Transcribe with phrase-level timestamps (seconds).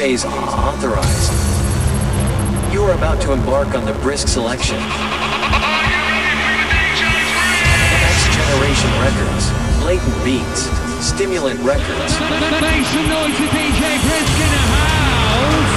[0.00, 1.28] Phase authorized.
[2.72, 4.80] You are about to embark on the brisk selection.
[8.00, 9.52] Next generation records,
[9.84, 10.72] blatant beats,
[11.04, 12.16] stimulant records.
[12.64, 15.68] Make some noise for DJ Brisk in the house!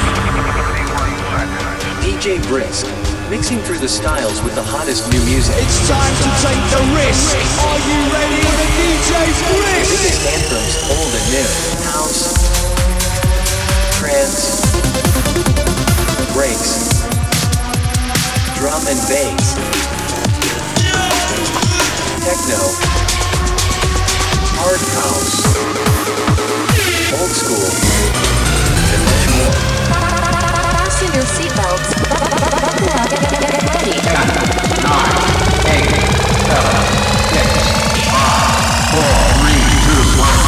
[2.00, 2.88] DJ Brisk,
[3.30, 5.60] mixing through the styles with the hottest new music.
[5.60, 7.36] It's time to take the risk.
[7.60, 9.20] Are you ready for the DJ
[9.52, 10.00] Brisk?
[10.00, 11.83] Biggest anthems, old and new
[14.24, 14.72] bends,
[16.32, 17.04] breaks,
[18.56, 19.56] drum and bass,
[22.24, 22.62] techno,
[24.56, 25.44] hard house,
[27.20, 27.68] old school,
[28.94, 29.52] and much more.
[30.72, 31.90] Fasten your seatbelts.
[33.20, 33.98] Get ready.
[34.88, 35.20] Nine,
[35.68, 35.92] eight,
[36.48, 36.80] seven,
[37.28, 37.48] six,
[38.08, 38.56] five,
[38.88, 40.43] four, three, two, one.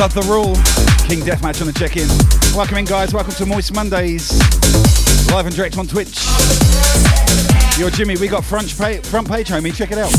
[0.00, 0.54] Up, The Rule?
[1.06, 2.08] King Deathmatch on the check in.
[2.56, 3.12] Welcome in, guys.
[3.12, 4.32] Welcome to Moist Mondays.
[5.30, 6.24] Live and direct on Twitch.
[7.78, 9.74] Yo, Jimmy, we got front, pa- front page, homie.
[9.74, 10.10] Check it out.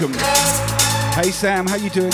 [0.00, 0.18] Welcome.
[1.14, 2.12] Hey Sam, how you doing?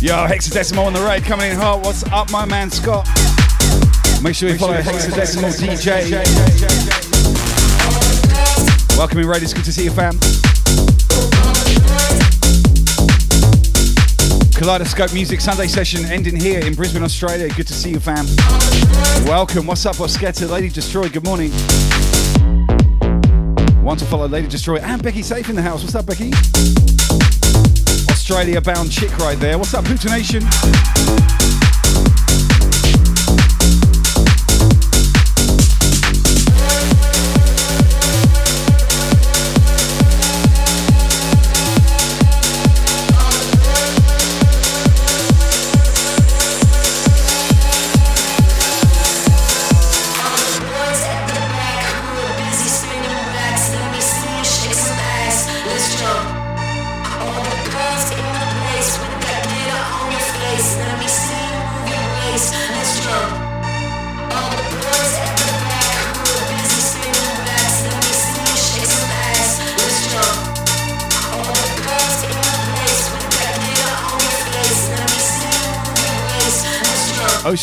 [0.00, 1.84] Yo, Hexadecimal on the raid coming in hot.
[1.84, 3.31] What's up, my man Scott?
[4.22, 6.12] Make sure you follow Hexadecimal DJ.
[8.96, 9.42] Welcome in, raid.
[9.42, 10.12] It's good to see you, fam.
[14.54, 17.48] Kaleidoscope Music Sunday session ending here in Brisbane, Australia.
[17.48, 18.24] Good to see you, fam.
[19.26, 19.66] Welcome.
[19.66, 20.48] What's up, Oscetta?
[20.48, 21.50] Lady Destroy, good morning.
[23.82, 25.82] Want to follow Lady Destroy and Becky Safe in the house.
[25.82, 26.30] What's up, Becky?
[28.08, 29.58] Australia bound chick right there.
[29.58, 30.10] What's up, Hooter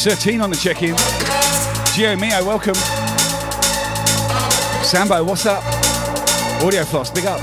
[0.04, 0.96] 13 on the check-in.
[1.92, 2.74] Gio Mio, welcome.
[4.82, 5.62] Sambo, what's up?
[6.64, 7.42] Audio Floss, big up.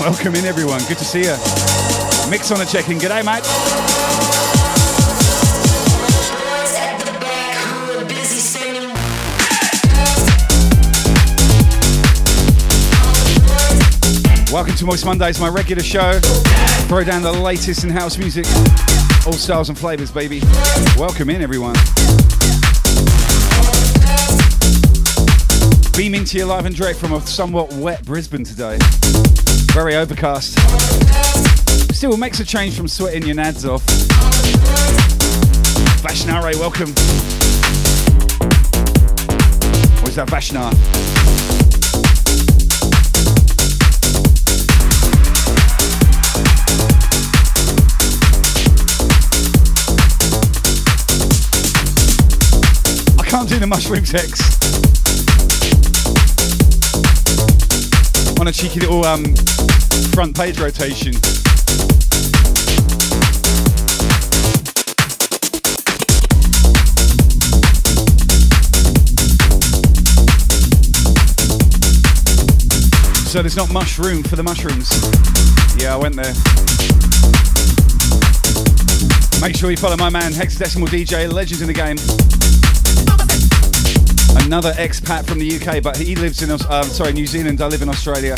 [0.00, 0.80] Welcome in, everyone.
[0.88, 1.36] Good to see you.
[2.28, 2.98] Mix on the check-in.
[2.98, 3.44] G'day, mate.
[14.52, 16.18] Welcome to Moist Mondays, my regular show.
[16.88, 18.46] Throw down the latest in house music.
[19.28, 20.40] All styles and flavors, baby.
[20.96, 21.74] Welcome in, everyone.
[25.94, 28.78] Beaming to you live and direct from a somewhat wet Brisbane today.
[29.74, 30.58] Very overcast.
[31.94, 33.84] Still makes a change from sweating your nads off.
[36.00, 36.88] Vashnare, welcome.
[40.02, 41.17] Or is that Vashnar?
[53.38, 54.42] Can't do the mushroom text.
[58.40, 59.32] On a cheeky little um,
[60.12, 61.12] front page rotation.
[73.22, 74.90] So there's not much room for the mushrooms.
[75.80, 76.34] Yeah, I went there.
[79.40, 82.67] Make sure you follow my man Hexadecimal DJ, legend in the game.
[84.48, 87.60] Another expat from the UK, but he lives in, uh, sorry, New Zealand.
[87.60, 88.34] I live in Australia.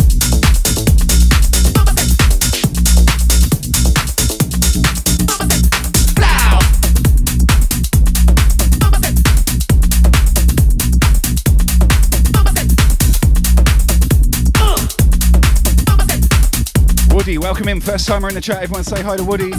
[17.14, 17.80] Woody, welcome in.
[17.80, 18.64] First timer in the chat.
[18.64, 19.52] Everyone say hi to Woody.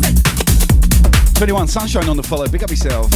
[1.36, 2.46] 21 Sunshine on the follow.
[2.50, 3.10] Big up yourself.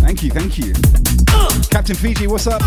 [0.00, 1.13] Thank you, thank you.
[1.70, 2.62] Captain Fiji, what's up?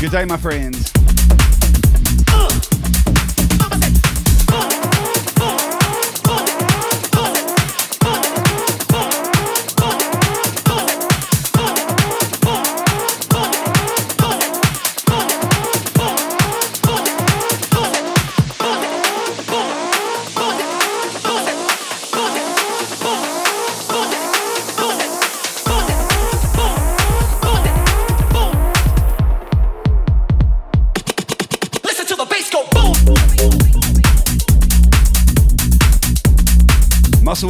[0.00, 0.97] Good day, my friend.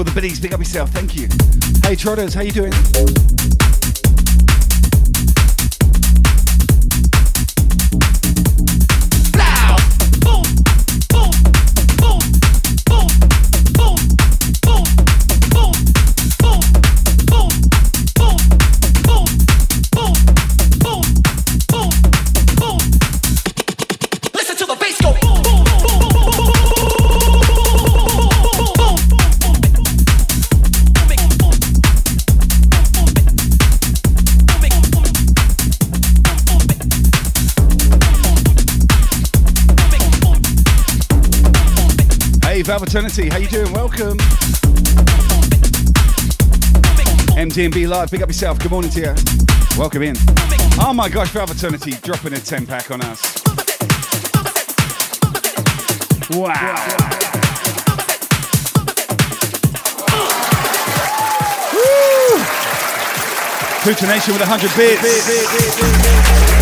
[0.08, 0.90] The biddies, big up yourself.
[0.90, 1.28] Thank you.
[1.82, 2.72] Hey Trotters, how you doing?
[42.98, 43.72] Eternity, how you doing?
[43.72, 44.18] Welcome.
[47.38, 48.58] MDMB Live, pick up yourself.
[48.58, 49.14] Good morning to you.
[49.78, 50.16] Welcome in.
[50.80, 53.40] Oh my gosh, Valve Eternity dropping a 10 pack on us.
[56.30, 56.74] Wow.
[61.72, 62.42] Woo!
[63.84, 66.57] Tutor Nation with 100 bits.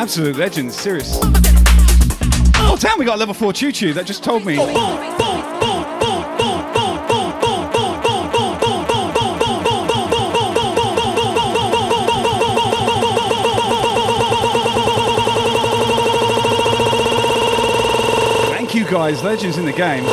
[0.00, 1.18] Absolute legends, serious.
[2.56, 4.56] Oh damn, we got level 4 Choo Choo, that just told me.
[18.56, 20.06] Thank you guys, legends in the game.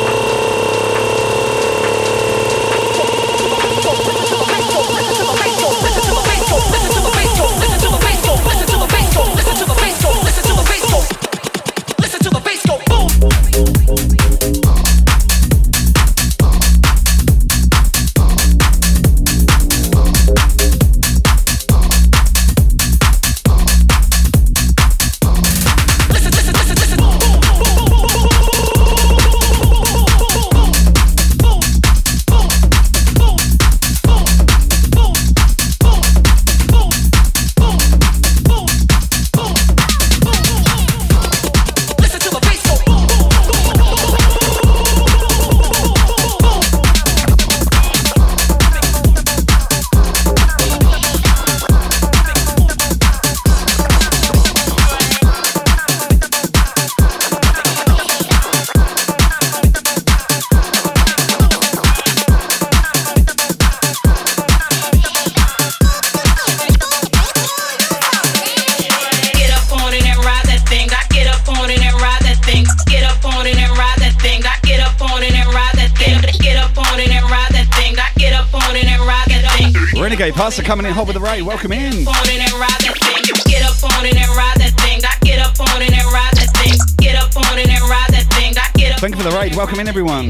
[87.46, 88.54] On it and ride that thing.
[88.58, 89.00] I get up.
[89.00, 89.54] Thank you for the raid.
[89.54, 90.28] Welcome in, everyone.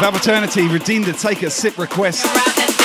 [0.00, 2.79] Valve Eternity redeemed the take a sip request.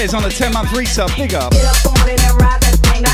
[0.00, 3.04] Get up on it and ride that thing.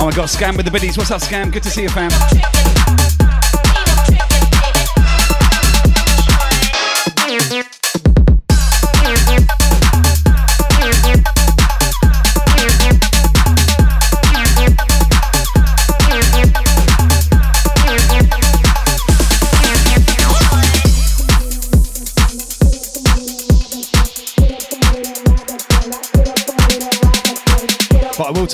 [0.00, 0.98] Oh my god, Scam with the biddies.
[0.98, 1.52] What's up, Scam?
[1.52, 2.57] Good to see you, fam.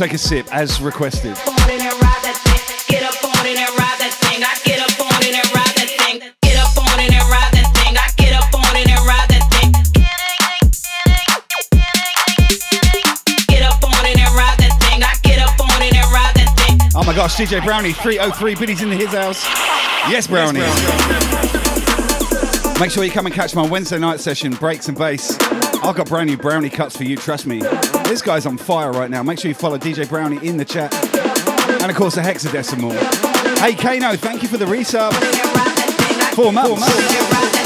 [0.01, 1.37] It a sip as requested.
[16.97, 19.45] Oh my gosh, DJ Brownie, 303 biddies in his house.
[20.11, 20.61] Yes, Brownie.
[22.81, 25.39] Make sure you come and catch my Wednesday night session, Breaks and Bass.
[25.85, 27.63] I've got brand new Brownie cuts for you, trust me.
[28.05, 29.23] This guy's on fire right now.
[29.23, 30.95] Make sure you follow DJ Brownie in the chat.
[31.83, 32.93] And of course, the hexadecimal.
[33.59, 35.13] Hey, Kano, thank you for the resub.
[36.35, 36.69] Four months.
[36.69, 37.64] Four months.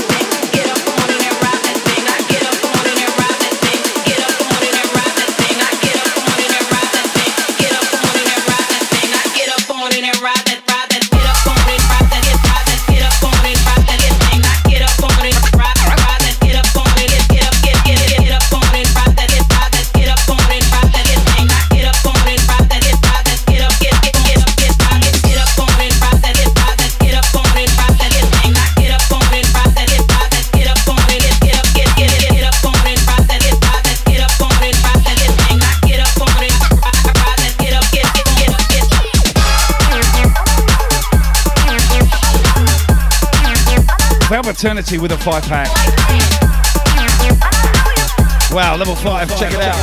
[44.58, 45.68] Eternity with a five pack.
[48.50, 49.76] Wow, level five, check it out.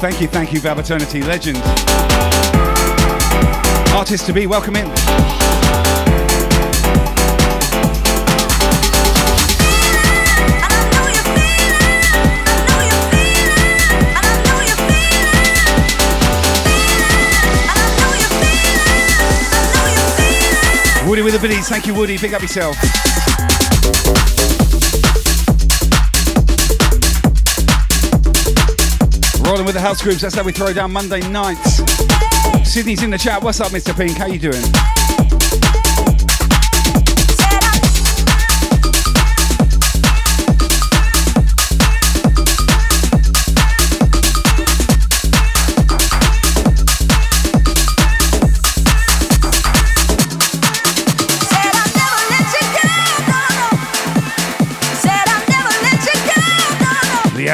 [0.00, 1.58] Thank you, thank you, Velvet Eternity, legend.
[3.94, 4.88] Artist to be, welcome in.
[21.32, 22.16] With the biddies, thank you, Woody.
[22.16, 22.74] Pick up yourself.
[29.44, 31.82] Rolling with the house groups, that's how we throw down Monday nights.
[32.64, 33.42] Sydney's in the chat.
[33.42, 33.94] What's up, Mr.
[33.94, 34.16] Pink?
[34.16, 34.62] How you doing?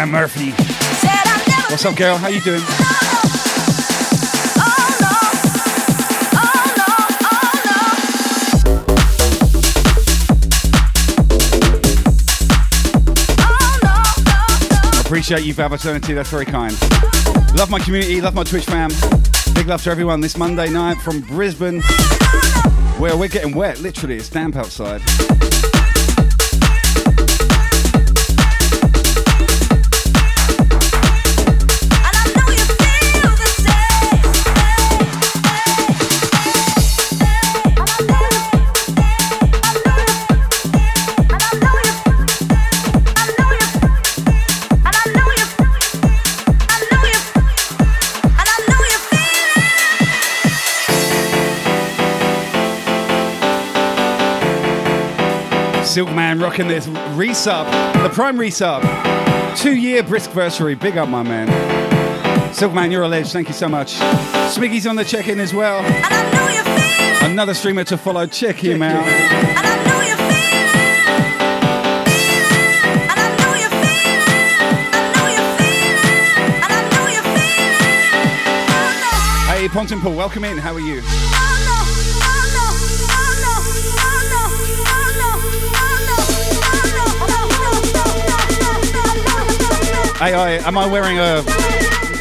[0.05, 0.51] Leanne Murphy.
[1.71, 2.17] What's up, girl?
[2.17, 2.63] How you doing?
[15.07, 16.13] Appreciate you, Fab Eternity.
[16.13, 16.73] That's very kind.
[17.57, 18.91] Love my community, love my Twitch fam.
[19.55, 21.81] Big love to everyone this Monday night from Brisbane,
[22.99, 23.81] where we're getting wet.
[23.81, 25.01] Literally, it's damp outside.
[55.95, 57.71] Silkman rocking this resub,
[58.03, 58.83] the prime resub.
[59.57, 60.77] Two year brisk versary.
[60.77, 61.47] Big up, my man.
[62.53, 63.31] Silkman, you're a ledge.
[63.31, 63.95] Thank you so much.
[64.53, 65.85] Smiggy's on the check in as well.
[67.25, 68.27] Another streamer to follow.
[68.27, 69.05] Check him out.
[79.47, 80.59] Hey, Ponton Paul, welcome in.
[80.59, 81.64] How are you?
[90.25, 91.45] Hey, I, am I wearing a?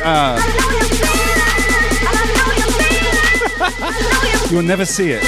[0.03, 0.35] Uh,
[4.51, 5.23] You'll never see it.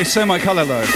[0.00, 0.86] It's so my colour though.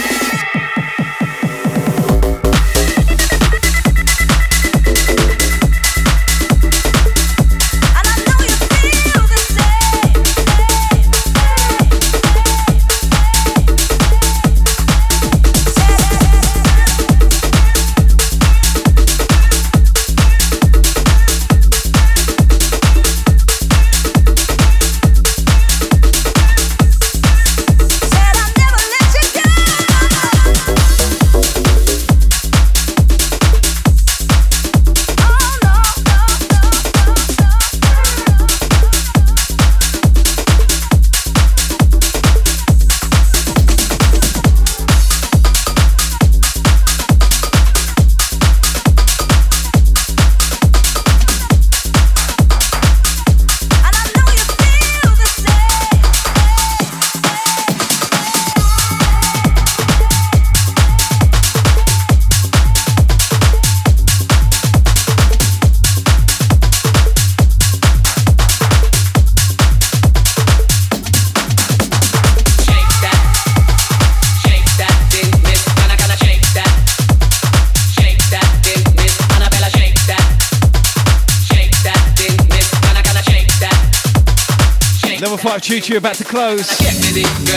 [85.77, 86.67] Level 5 Choo Choo about to close.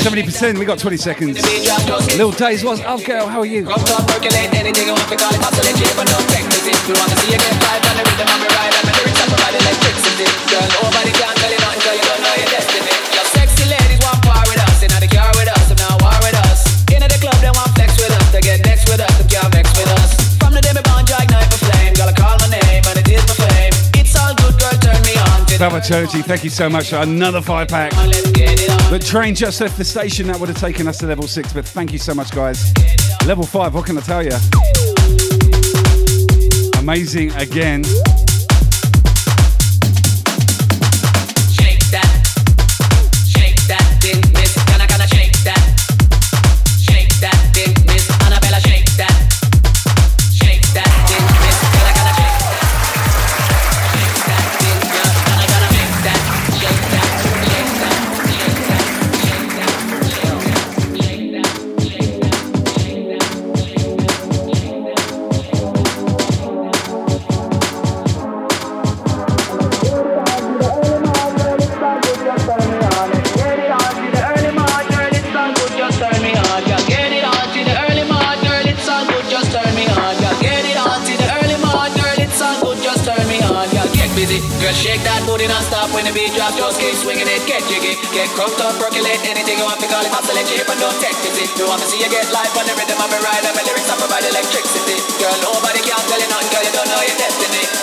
[0.05, 1.43] 70%, we got 20 seconds.
[2.17, 3.67] Little Days was, oh girl, how are you?
[25.61, 27.91] Salvatore, thank you so much for another five pack.
[27.91, 30.27] The train just left the station.
[30.29, 32.73] That would have taken us to level six, but thank you so much, guys.
[33.27, 34.31] Level five, what can I tell you?
[36.79, 37.85] Amazing again.
[86.11, 86.59] The beat drops.
[86.59, 90.03] Just keep swinging it, get jiggy, get crunked up, percolate anything you want to call
[90.03, 90.11] it.
[90.11, 91.15] Oscillate your hip and don't take.
[91.57, 93.63] You want to see you get life on the rhythm of me ride and my
[93.63, 94.99] lyrics I provide electricity.
[95.23, 97.80] Girl, nobody can tell you nothing, girl, you don't know your destiny.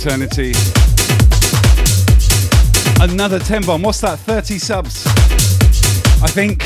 [0.00, 0.54] Valveternity.
[3.02, 3.82] Another 10 bomb.
[3.82, 4.18] What's that?
[4.20, 5.06] 30 subs.
[6.22, 6.62] I think.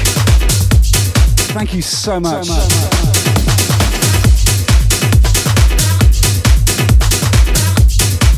[1.53, 2.49] Thank you so much.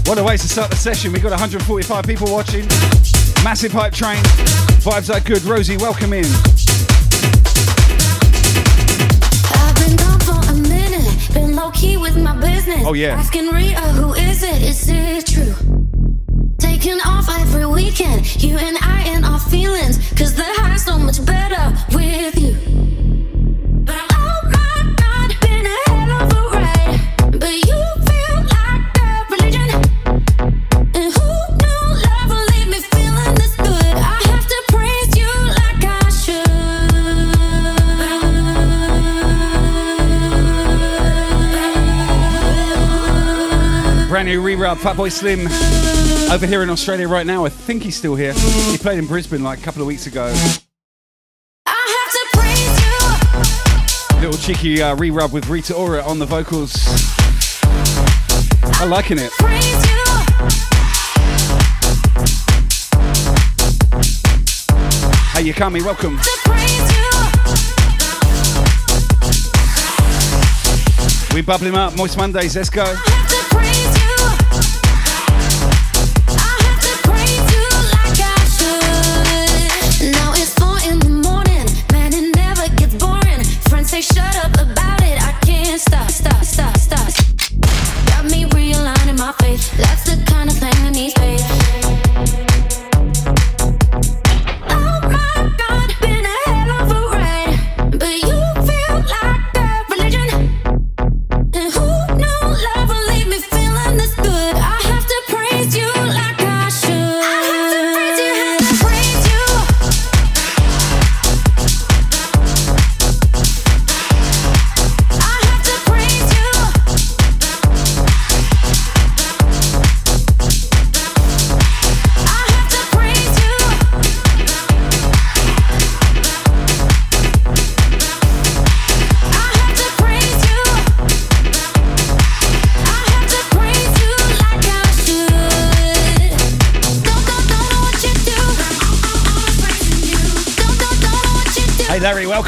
[0.06, 1.12] What a way to start the session.
[1.12, 2.66] We've got 145 people watching.
[3.44, 4.22] Massive hype train.
[4.80, 5.42] Vibes are good.
[5.44, 6.24] Rosie, welcome in.
[12.22, 12.82] My business.
[12.84, 13.16] Oh, yeah.
[13.16, 14.62] Asking Rhea, who is it?
[14.62, 15.54] Is it true?
[16.58, 19.98] Taking off every weekend, you and I in our feelings.
[20.12, 22.65] Cause the high's so much better with you.
[44.56, 44.60] Should.
[44.60, 46.32] Brand new re-rub, Fatboy Slim.
[46.32, 48.32] Over here in Australia right now, I think he's still here.
[48.32, 50.26] He played in Brisbane like a couple of weeks ago.
[54.20, 56.74] Little cheeky uh, re-rub with Rita Ora on the vocals.
[58.80, 59.32] I'm liking it.
[65.32, 65.84] Hey, you coming?
[65.84, 66.18] Welcome.
[71.34, 71.94] We bubble him up.
[71.96, 72.56] Moist Mondays.
[72.56, 72.96] Let's go.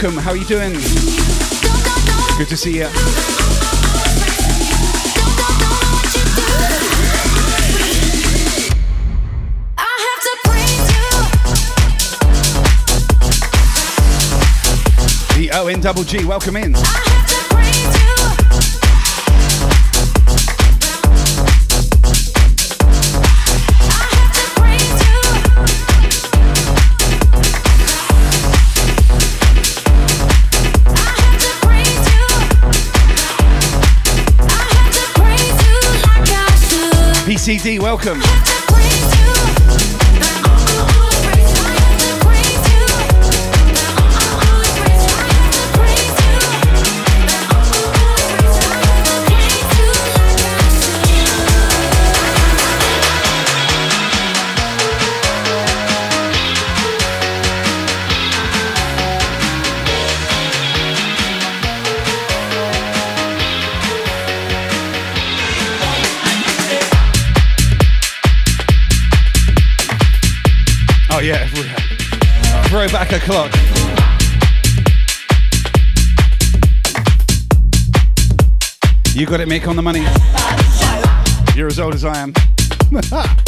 [0.00, 0.22] Welcome.
[0.22, 0.74] How are you doing?
[2.38, 2.86] Good to see you.
[9.76, 10.30] I have to.
[15.36, 16.24] The O N double G.
[16.24, 16.76] Welcome in.
[37.48, 37.80] PCD.
[37.80, 38.47] Welcome.
[72.92, 73.52] Back a clock.
[79.14, 80.04] You got it, Mick, on the money.
[81.56, 82.32] You're as old as I am.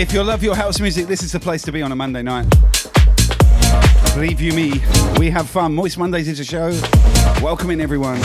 [0.00, 2.22] If you love your house music, this is the place to be on a Monday
[2.22, 2.48] night.
[4.14, 4.80] Believe you me,
[5.18, 5.74] we have fun.
[5.74, 6.70] Moist Mondays is a show.
[7.42, 8.18] Welcoming everyone.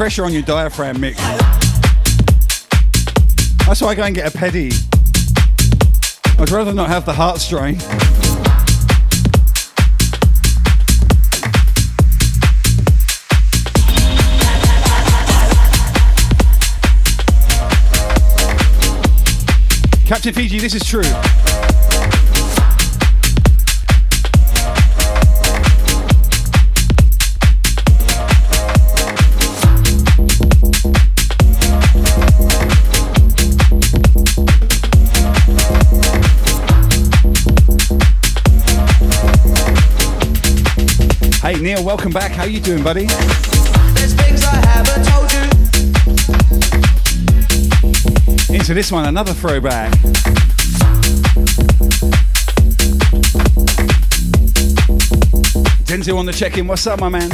[0.00, 1.14] Pressure on your diaphragm, Mick.
[3.66, 4.72] That's why I go and get a pedi.
[6.40, 7.76] I'd rather not have the heart strain.
[20.06, 21.59] Captain Fiji, this is true.
[41.60, 42.32] Neil, welcome back.
[42.32, 43.02] How you doing, buddy?
[48.54, 49.92] Into this one, another throwback.
[55.84, 56.66] Denzel on the check-in.
[56.66, 57.28] What's up, my man?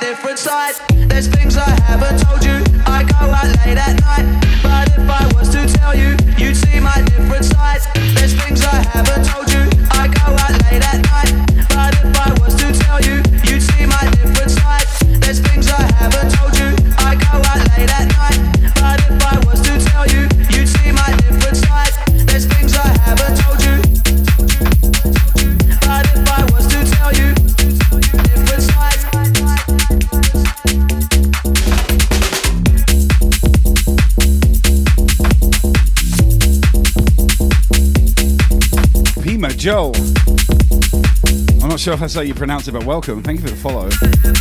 [0.00, 0.77] Different side.
[41.78, 43.22] Not sure if that's how you pronounce it, but welcome.
[43.22, 43.88] Thank you for the follow.
[43.88, 44.34] Things I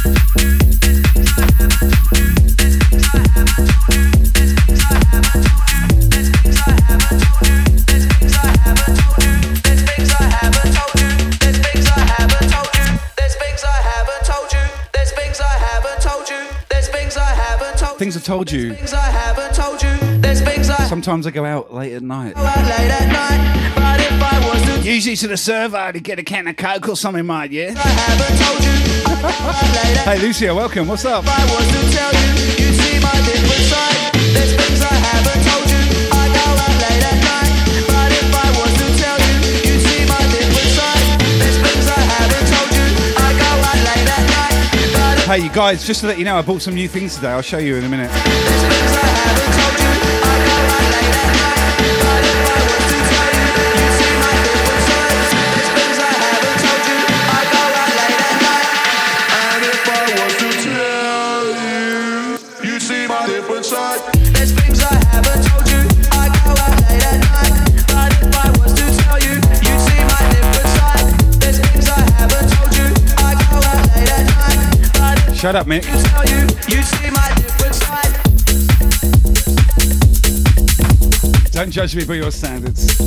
[8.74, 9.38] haven't told
[9.70, 11.10] There's things I haven't told you.
[11.62, 12.98] Things I haven't told you.
[13.14, 14.66] There's things I haven't told you.
[14.94, 15.30] Things I haven't told you.
[15.30, 16.42] Things I haven't told you.
[16.70, 18.74] There's things I haven't told things I told you.
[20.88, 22.36] There's things I Sometimes I go out late at night.
[22.36, 23.76] go out late at night.
[23.76, 26.88] But if I was to Usually to the server to get a can of Coke
[26.88, 27.74] or something, mate, yeah?
[27.76, 28.72] I haven't told you.
[29.04, 30.88] I go out late at Hey, Lucia, welcome.
[30.88, 31.26] What's up?
[31.28, 34.16] I was to tell you, you'd see my different side.
[34.32, 35.84] There's things I haven't told you.
[36.08, 37.52] I go out late at night.
[37.92, 39.36] But if I was to tell you,
[39.68, 41.20] you'd see my different side.
[41.36, 42.88] There's things I haven't told you.
[43.12, 44.56] I go out late at night.
[44.96, 47.36] But Hey, you guys, just to let you know, I bought some new things today.
[47.36, 48.12] I'll show you in a minute.
[75.48, 75.84] Shut up, Mick.
[81.54, 82.98] Don't judge me by your standards.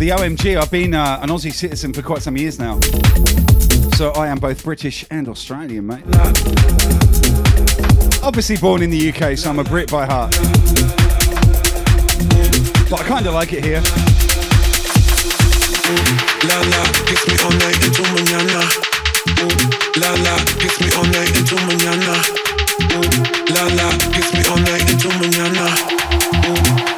[0.00, 0.56] The OMG.
[0.56, 2.80] I've been uh, an Aussie citizen for quite some years now.
[3.98, 6.04] So I am both British and Australian, mate.
[8.24, 10.30] Obviously born in the UK, so I'm a Brit by heart.
[12.88, 13.84] But I kind of like it here.
[16.48, 18.64] La la, kiss me all night into mañana.
[20.00, 20.34] La la,
[20.64, 22.16] kiss me all night into mañana.
[23.52, 25.68] La la, kiss me all night into mañana.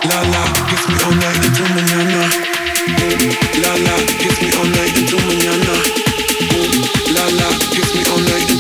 [0.07, 2.52] La la, kiss me all night into mañana.
[2.83, 5.75] La la, kiss me all night into mañana.
[7.15, 8.52] La la, kiss me all night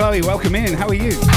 [0.00, 0.72] Chloe, welcome in.
[0.72, 1.29] How are you?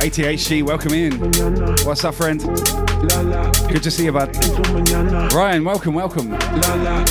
[0.00, 1.18] ATHC, welcome in.
[1.84, 2.40] What's up, friend?
[2.40, 4.34] Good to see you, bud.
[5.34, 6.30] Ryan, welcome, welcome.
[6.30, 7.04] La la,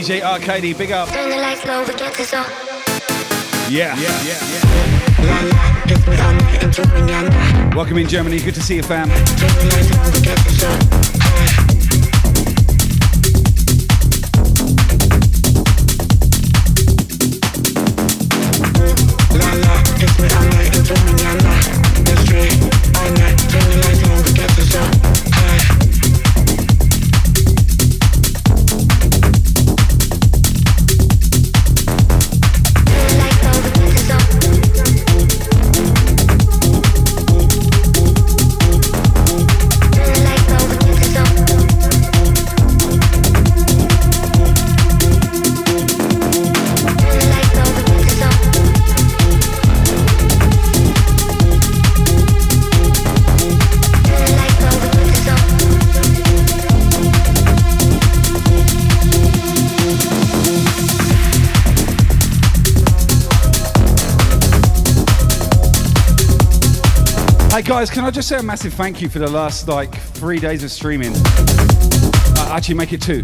[0.00, 1.10] DJ Arcady, big up.
[1.10, 2.46] Turn the lights low, we get this on.
[3.68, 3.94] Yeah.
[4.00, 5.26] Yeah, yeah, yeah.
[5.26, 7.74] La la, gets me all night into mañana.
[7.74, 8.38] Welcome in Germany.
[8.38, 9.10] Good to see you, fam.
[67.60, 70.38] Hey guys, can I just say a massive thank you for the last like three
[70.38, 71.12] days of streaming?
[71.14, 73.22] Uh, actually, make it two.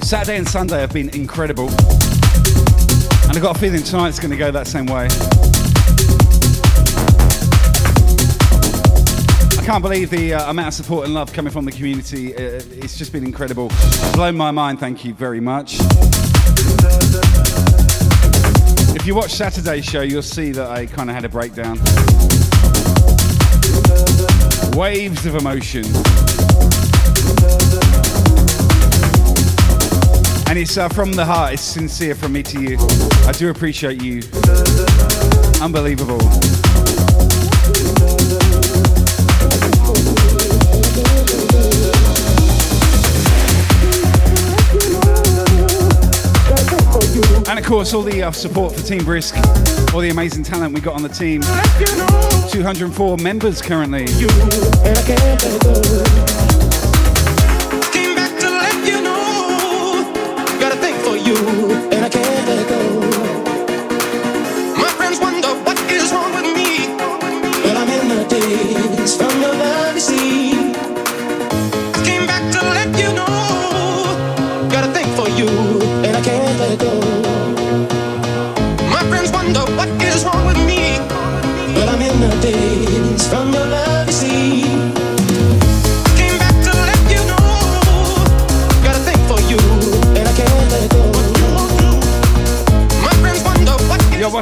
[0.00, 4.50] Saturday and Sunday have been incredible, and I've got a feeling tonight's going to go
[4.50, 5.08] that same way.
[9.60, 12.34] I can't believe the uh, amount of support and love coming from the community.
[12.34, 13.70] Uh, it's just been incredible.
[14.14, 14.80] Blown my mind.
[14.80, 15.76] Thank you very much.
[18.96, 21.78] If you watch Saturday's show, you'll see that I kind of had a breakdown.
[24.78, 25.84] Waves of emotion.
[30.46, 32.76] And it's uh, from the heart, it's sincere from me to you.
[33.26, 34.22] I do appreciate you.
[35.60, 36.20] Unbelievable.
[47.48, 49.34] And of course, all the uh, support for Team Brisk,
[49.94, 51.42] all the amazing talent we got on the team.
[52.50, 54.06] 204 members currently.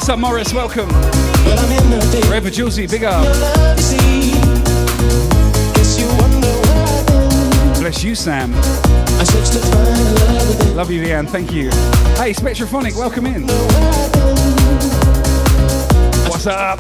[0.06, 0.54] What's up, Morris?
[0.54, 0.88] Welcome.
[0.88, 2.48] The days Rever
[2.86, 3.24] big up.
[7.80, 8.52] Bless you, Sam.
[10.76, 11.28] Love Love you, Leanne.
[11.28, 11.70] Thank you.
[12.20, 13.48] Hey, Spectrophonic, welcome in.
[16.28, 16.78] What's up?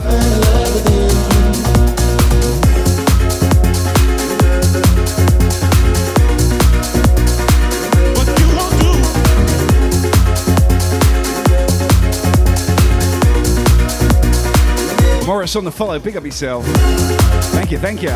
[15.46, 15.96] Morris on the follow.
[16.00, 16.66] Big up yourself.
[17.52, 18.08] Thank you, thank you.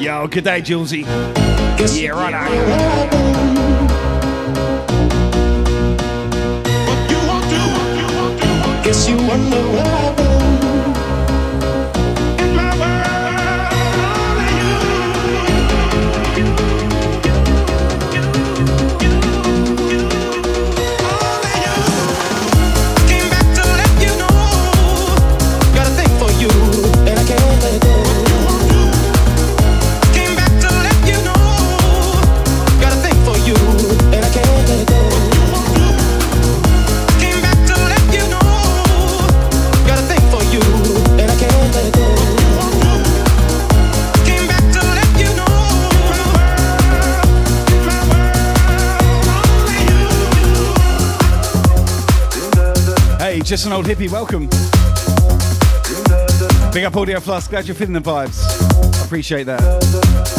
[0.00, 1.04] Yo, good day, Julesy.
[1.94, 3.87] Yeah, right on.
[8.88, 10.57] Guess you wonder why
[53.48, 54.46] just an old hippie, welcome.
[56.70, 58.44] Big up Audio Plus, glad you're feeling the vibes.
[59.02, 60.37] Appreciate that.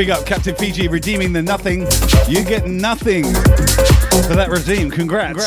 [0.00, 1.80] Big up Captain Fiji redeeming the nothing.
[2.26, 4.90] You get nothing for that redeem.
[4.90, 5.44] Congrats.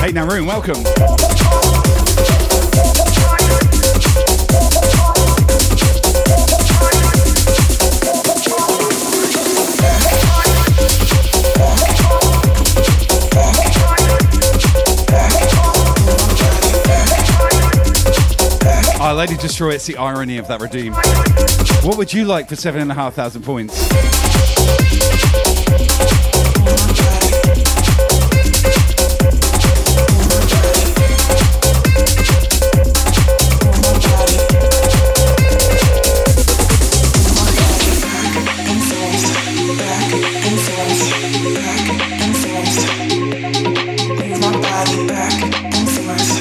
[0.00, 1.01] Hey, welcome.
[19.22, 20.94] Lady Destroyer, it's the irony of that redeem.
[21.86, 23.88] What would you like for seven and a half thousand points?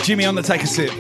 [0.03, 0.91] Jimmy on the take a sip.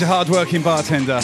[0.00, 1.20] She's a hard-working bartender.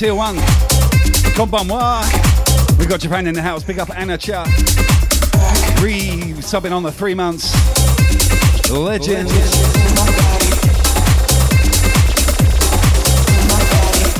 [0.00, 0.36] Tier one.
[1.36, 2.00] Konbanwa.
[2.78, 3.62] We got Japan in the house.
[3.62, 4.44] Big up Anna Cha.
[5.82, 7.52] Re subbing on the three months.
[8.70, 9.28] Legend.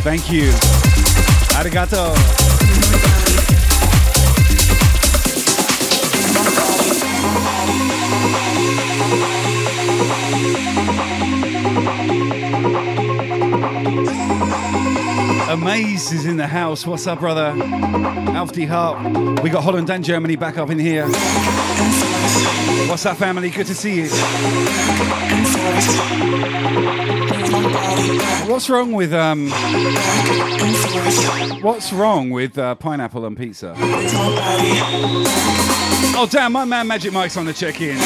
[0.03, 0.51] Thank you.
[1.57, 2.40] Arigato.
[15.51, 16.87] Amaze is in the house.
[16.87, 17.53] What's up, brother?
[18.37, 19.43] Alfie Hart.
[19.43, 21.09] We got Holland and Germany back up in here.
[22.89, 23.51] What's up, family?
[23.51, 24.09] Good to see you.
[28.49, 29.51] What's wrong with um?
[31.63, 33.75] What's wrong with uh, pineapple and pizza?
[36.17, 36.53] Oh damn!
[36.53, 37.99] My man Magic Mike's on the check-in.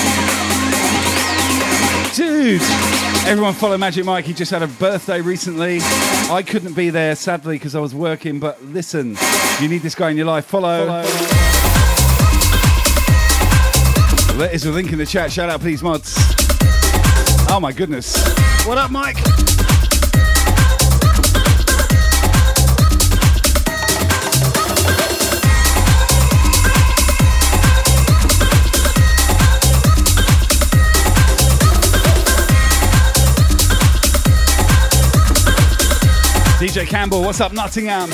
[2.14, 2.62] Dude,
[3.26, 4.24] everyone follow Magic Mike.
[4.24, 5.78] He just had a birthday recently.
[6.30, 8.38] I couldn't be there, sadly, because I was working.
[8.38, 9.16] But listen,
[9.60, 10.44] you need this guy in your life.
[10.44, 10.86] Follow.
[14.38, 15.32] There is a link in the chat.
[15.32, 16.14] Shout out, please, mods.
[17.50, 18.16] Oh my goodness.
[18.64, 19.18] What up, Mike?
[36.74, 38.10] DJ Campbell, what's up, Nottingham?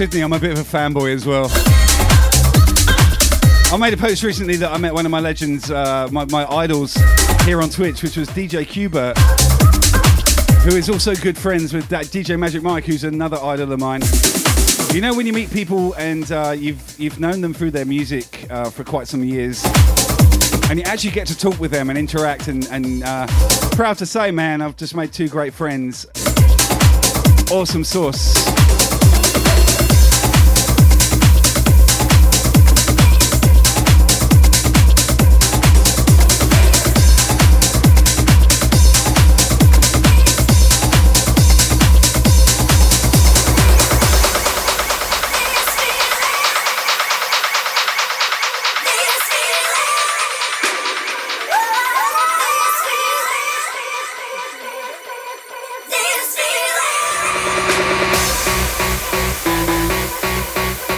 [0.00, 1.48] Sydney, I'm a bit of a fanboy as well.
[3.70, 6.50] I made a post recently that I met one of my legends, uh, my, my
[6.50, 6.94] idols
[7.44, 9.14] here on Twitch, which was DJ Qbert,
[10.62, 14.00] who is also good friends with that DJ Magic Mike, who's another idol of mine.
[14.94, 18.46] You know when you meet people and uh, you've you've known them through their music
[18.50, 19.62] uh, for quite some years,
[20.70, 22.48] and you actually get to talk with them and interact.
[22.48, 23.26] And, and uh,
[23.72, 26.06] proud to say, man, I've just made two great friends.
[27.52, 28.59] Awesome sauce.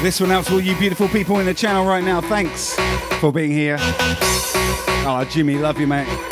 [0.03, 2.21] This one out to all you beautiful people in the channel right now.
[2.21, 2.75] Thanks
[3.21, 3.77] for being here.
[5.05, 6.32] Oh, Jimmy, love you, mate.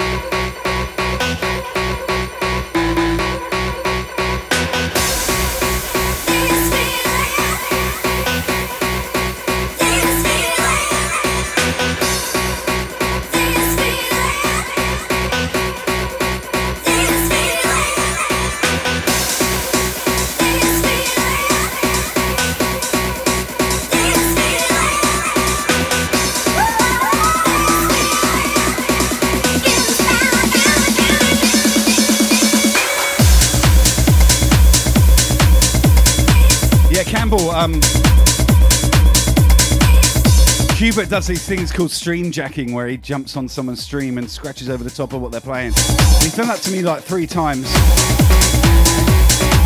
[41.01, 44.69] Qbert does these things called stream jacking, where he jumps on someone's stream and scratches
[44.69, 45.73] over the top of what they're playing.
[45.73, 47.73] He's done that to me like three times.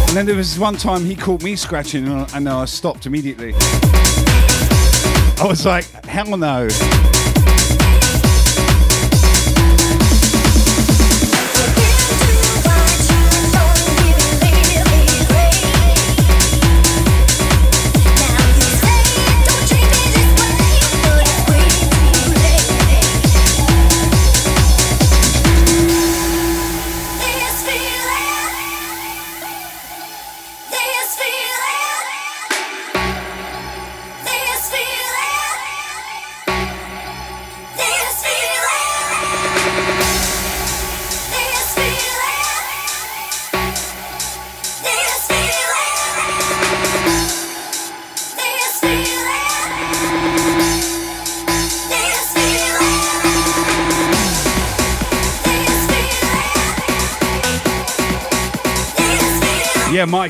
[0.07, 3.53] And then there was one time he caught me scratching, and I stopped immediately.
[3.57, 6.69] I was like, hell no.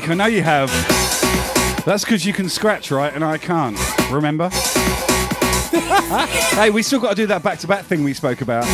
[0.05, 0.69] Mike, I know you have.
[1.83, 3.11] That's because you can scratch, right?
[3.11, 3.75] And I can't.
[4.11, 4.49] Remember?
[6.53, 8.65] hey, we still got to do that back to back thing we spoke about.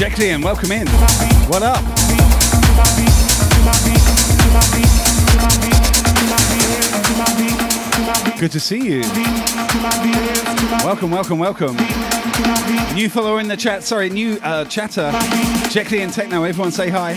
[0.00, 0.88] Yo, Jeklian, welcome in.
[1.48, 1.84] What up?
[8.38, 9.02] Good to see you.
[10.82, 11.76] Welcome, welcome, welcome.
[12.94, 13.82] New follower in the chat.
[13.82, 15.10] Sorry, new uh, chatter.
[15.68, 16.44] Jeklian Techno.
[16.44, 17.12] Everyone say hi.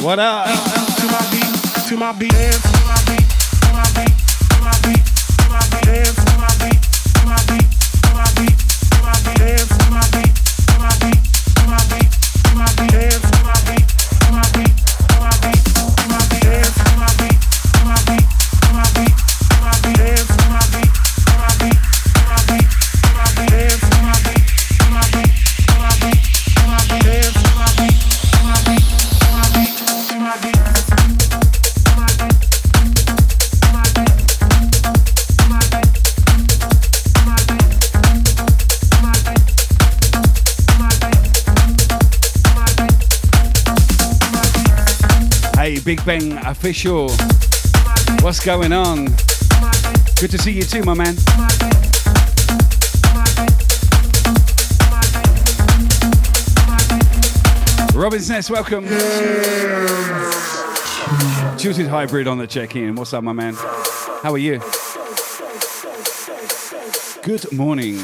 [0.00, 0.46] What up?
[0.46, 2.77] To my beat, to my beat,
[46.08, 47.10] Official.
[48.22, 49.08] What's going on?
[50.18, 51.14] Good to see you too, my man.
[57.94, 58.86] Robin's Nest, welcome.
[61.58, 62.94] Tilted Hybrid on the check-in.
[62.94, 63.52] What's up, my man?
[64.22, 64.60] How are you?
[67.22, 67.98] Good morning.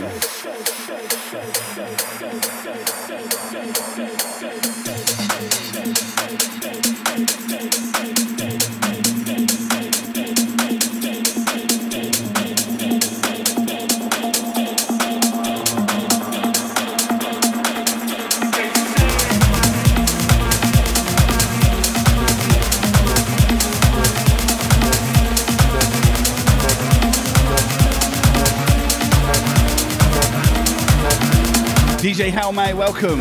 [32.64, 33.20] Halmay, welcome.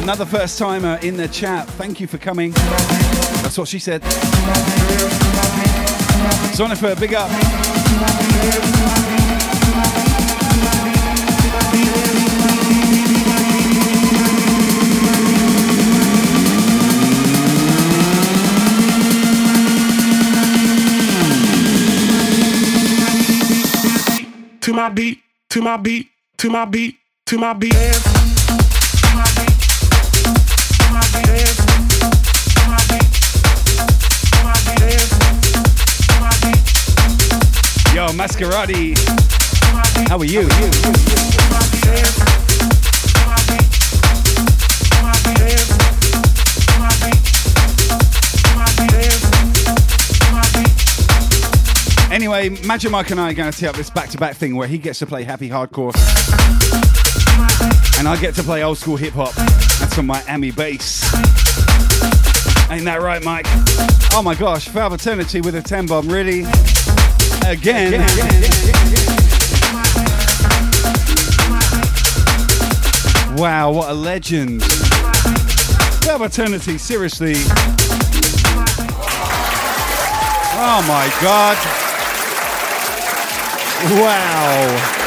[0.00, 1.66] Another first timer in the chat.
[1.70, 2.52] Thank you for coming.
[2.52, 4.02] That's what she said.
[6.54, 7.30] Sonifer, big up.
[24.60, 25.20] To my beat,
[25.50, 26.08] to my beat,
[26.38, 26.96] to my beat,
[27.26, 27.74] to my beat.
[37.92, 38.96] Yo, Masquerade,
[40.06, 40.48] How are you?
[40.48, 40.70] How are you?
[52.12, 54.78] Anyway, Magic Mike and I are going to tee up this back-to-back thing where he
[54.78, 55.92] gets to play happy hardcore
[57.98, 59.34] and I get to play old school hip hop.
[59.80, 61.04] That's on Miami bass.
[62.70, 63.46] Ain't that right, Mike?
[64.12, 66.40] Oh my gosh, Valve Eternity with a 10 bomb, really?
[67.46, 68.00] Again.
[73.36, 74.62] Wow, what a legend.
[76.02, 77.34] Valve Eternity, seriously.
[80.58, 81.56] Oh my god.
[84.00, 85.05] Wow.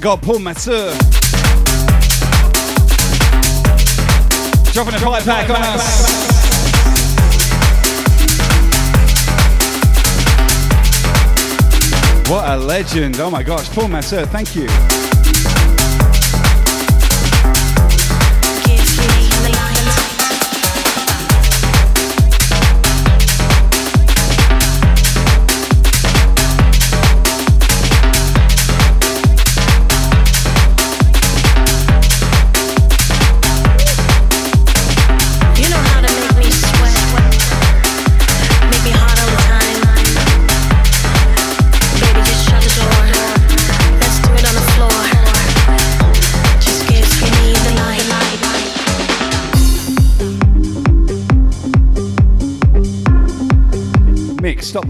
[0.00, 0.96] God, Paul Masseur.
[4.72, 6.30] Dropping a five pack on us.
[12.30, 13.20] What a legend.
[13.20, 14.56] Oh my gosh, Paul Masseur, thank.
[14.56, 14.68] You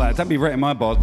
[0.01, 0.17] that.
[0.17, 0.99] Don't be rating my bod.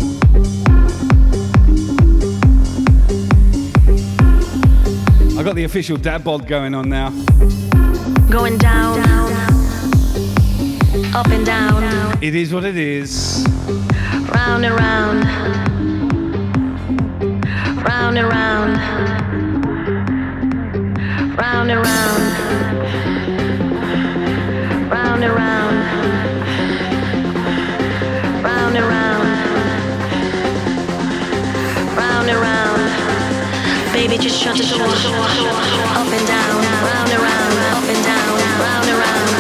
[5.37, 7.09] I got the official dad bod going on now.
[8.29, 8.99] Going down,
[11.15, 13.45] up and down, It is what it is.
[14.33, 15.23] round and round,
[17.85, 18.77] round and round,
[21.37, 22.36] round and round
[34.55, 34.87] shut the door.
[34.87, 39.36] Up and down, round and round, up and down, round and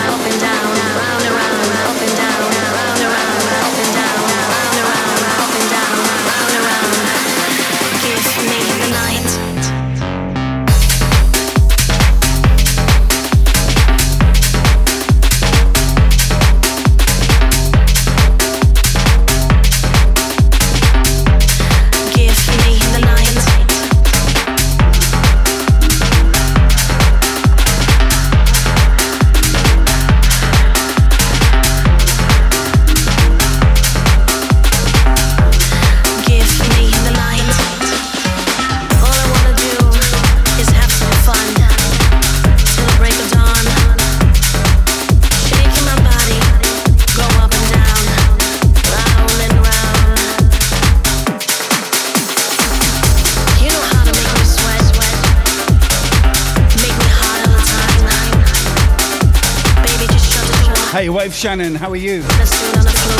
[61.27, 61.33] door.
[61.33, 62.21] Shannon, how are you?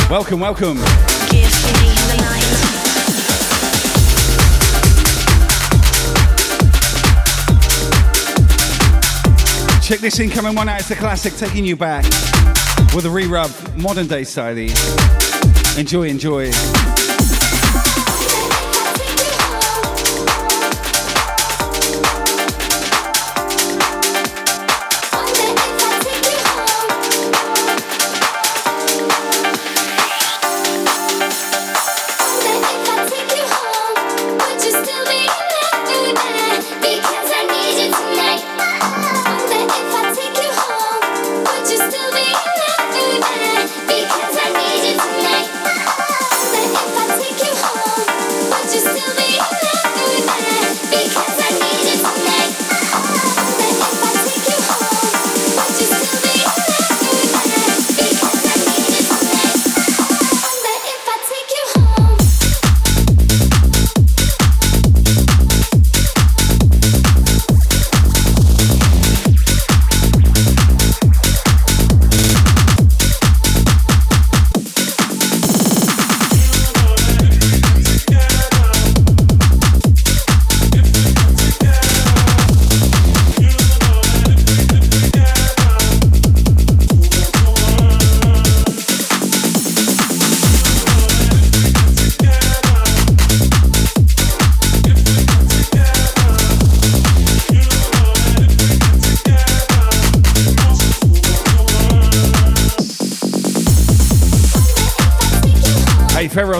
[0.09, 0.77] Welcome, welcome.
[9.81, 10.81] Check this incoming one out.
[10.81, 12.03] It's a classic, taking you back
[12.93, 14.57] with a re-rub, modern day style.
[15.77, 16.51] Enjoy, enjoy.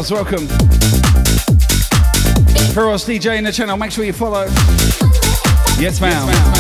[0.08, 0.48] Ferros, welcome.
[2.74, 4.46] Ferros DJ in the channel, make sure you follow.
[5.80, 6.28] Yes, ma'am.
[6.28, 6.57] Yes, ma'am.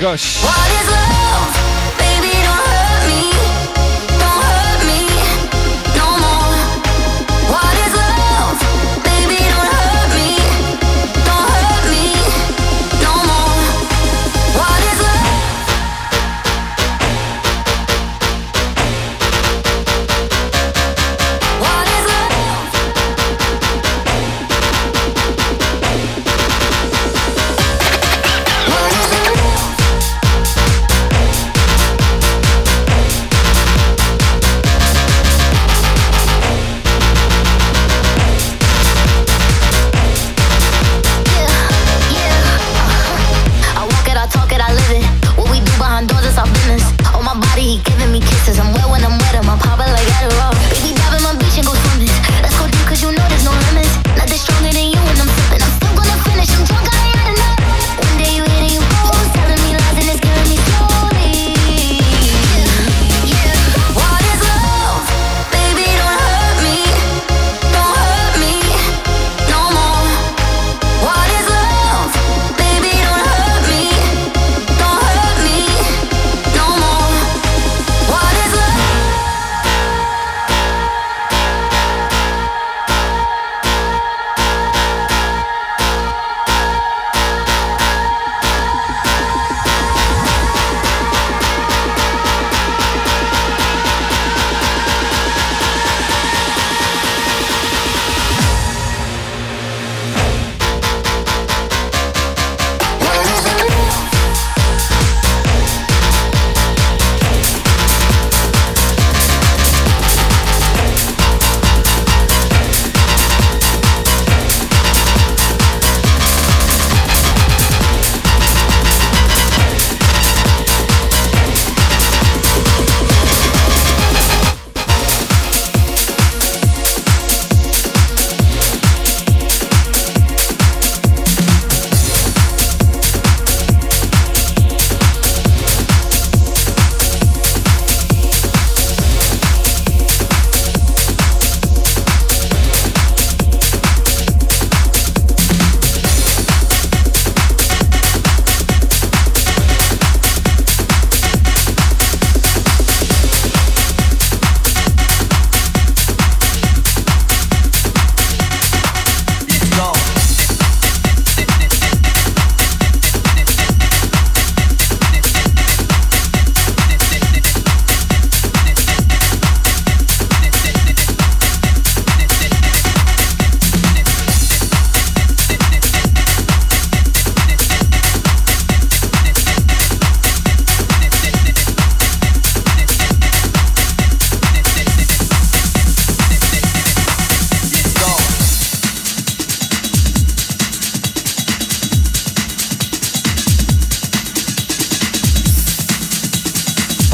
[0.00, 0.49] Gosh.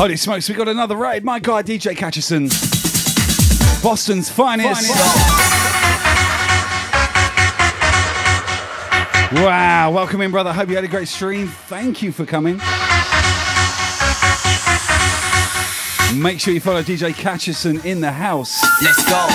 [0.06, 1.24] Holy smokes, we got another raid.
[1.24, 2.48] My guy, DJ Catcherson.
[3.82, 4.88] Boston's finest.
[9.32, 10.52] Wow, welcome in, brother.
[10.52, 11.48] Hope you had a great stream.
[11.48, 12.58] Thank you for coming.
[16.14, 18.62] Make sure you follow DJ Catcherson in the house.
[18.80, 19.26] Let's go.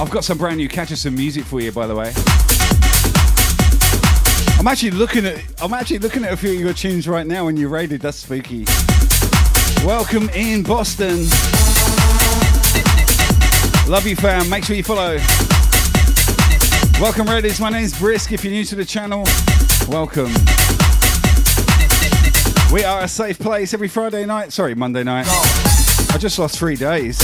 [0.00, 2.12] I've got some brand new Catcherson music for you, by the way.
[4.58, 7.44] I'm actually looking at I'm actually looking at a few of your tunes right now
[7.44, 8.00] when you raided.
[8.00, 8.64] That's spooky.
[9.86, 11.18] Welcome in Boston.
[13.88, 14.50] Love you, fam.
[14.50, 15.16] Make sure you follow.
[17.00, 17.60] Welcome, Reddies.
[17.60, 18.32] My name's Brisk.
[18.32, 19.22] If you're new to the channel,
[19.86, 20.32] welcome.
[22.72, 24.52] We are a safe place every Friday night.
[24.52, 25.26] Sorry, Monday night.
[26.10, 27.20] I just lost three days.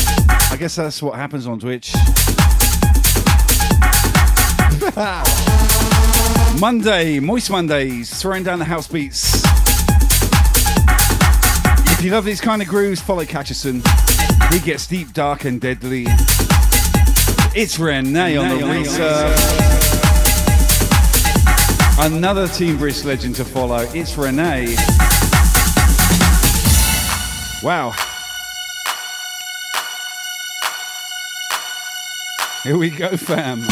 [0.52, 1.93] I guess that's what happens on Twitch.
[6.61, 9.43] Monday, Moist Mondays, throwing down the house beats.
[11.91, 13.83] If you love these kind of grooves, follow Catcherson.
[14.53, 16.07] He gets deep, dark, and deadly.
[17.57, 19.41] It's Renee on the research.
[21.99, 23.87] Another Team Brisk legend to follow.
[23.93, 24.75] It's Renee.
[27.63, 27.93] Wow.
[32.63, 33.63] Here we go, fam.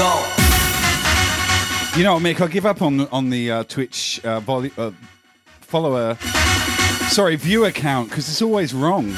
[0.00, 0.24] Go.
[1.94, 2.40] You know Mick?
[2.40, 4.92] I give up on on the uh, Twitch uh, volu- uh,
[5.60, 6.16] follower,
[7.10, 9.12] sorry, viewer count because it's always wrong.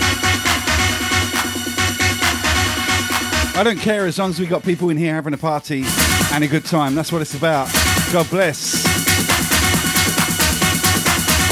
[3.54, 5.84] I don't care as long as we got people in here having a party
[6.32, 6.96] and a good time.
[6.96, 7.68] That's what it's about.
[8.12, 8.82] God bless.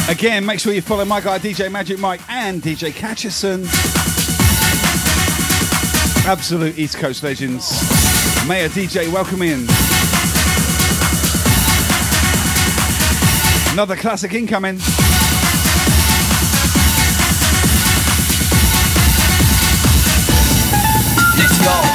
[0.09, 3.65] Again, make sure you follow my guy DJ Magic Mike and DJ Catcherson.
[6.27, 8.00] Absolute East Coast legends.
[8.47, 9.67] Mayor DJ, welcome in.
[13.73, 14.79] Another classic incoming.
[21.39, 21.90] Let's go.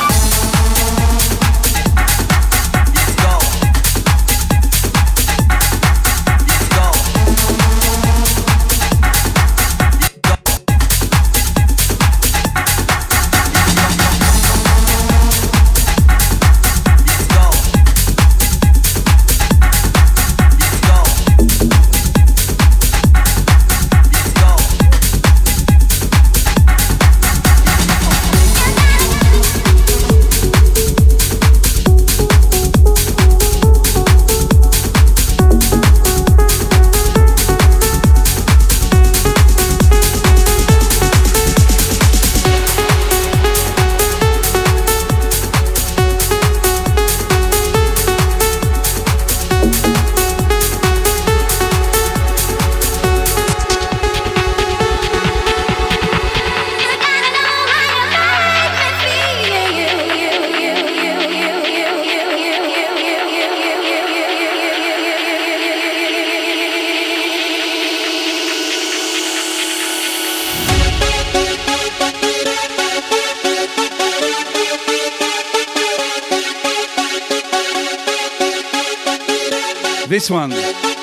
[80.16, 80.95] This one.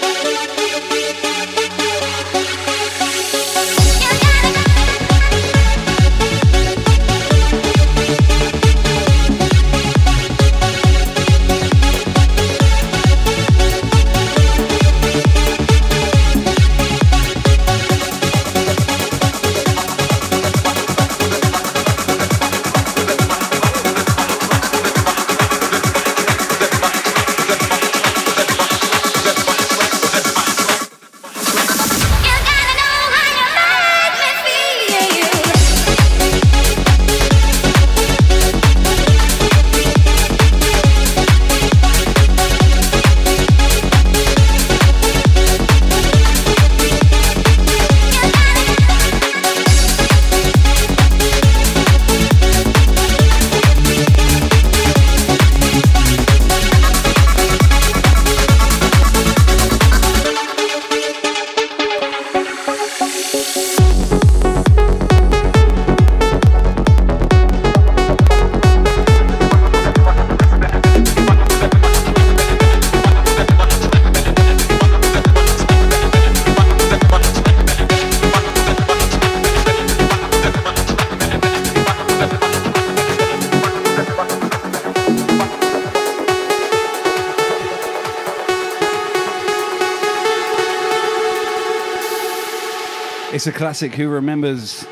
[93.42, 93.92] It's a classic.
[93.96, 94.84] Who remembers?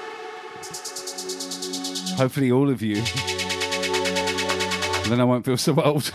[2.16, 2.96] Hopefully, all of you.
[5.08, 6.09] then I won't feel so old.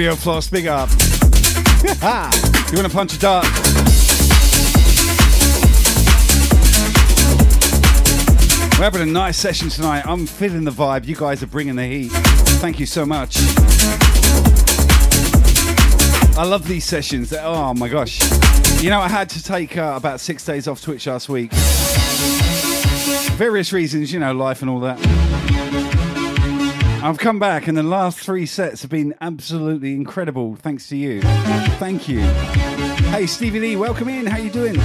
[0.00, 0.88] Audio Floss, big up.
[1.82, 3.44] you want to punch a dart?
[8.78, 10.06] We're having a nice session tonight.
[10.06, 11.06] I'm feeling the vibe.
[11.06, 12.10] You guys are bringing the heat.
[12.62, 13.36] Thank you so much.
[16.34, 17.34] I love these sessions.
[17.38, 18.22] Oh my gosh.
[18.82, 21.52] You know, I had to take uh, about six days off Twitch last week.
[23.36, 25.89] Various reasons, you know, life and all that.
[27.02, 30.56] I've come back, and the last three sets have been absolutely incredible.
[30.56, 31.22] Thanks to you.
[31.78, 32.20] Thank you.
[33.10, 34.26] Hey, Stevie Lee, welcome in.
[34.26, 34.76] How you doing?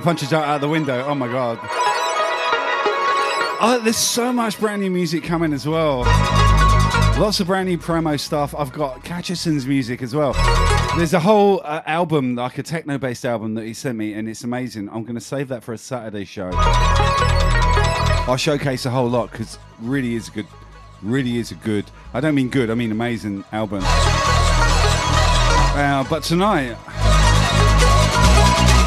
[0.00, 1.04] To punch it out, out the window.
[1.06, 1.58] Oh my god.
[3.62, 5.98] Oh, there's so much brand new music coming as well.
[7.18, 8.54] Lots of brand new promo stuff.
[8.56, 10.32] I've got Catcherson's music as well.
[10.96, 14.28] There's a whole uh, album, like a techno based album that he sent me, and
[14.28, 14.88] it's amazing.
[14.88, 16.50] I'm going to save that for a Saturday show.
[16.54, 20.46] I'll showcase a whole lot because really is a good,
[21.02, 23.82] really is a good, I don't mean good, I mean amazing album.
[25.72, 26.76] Uh, but tonight,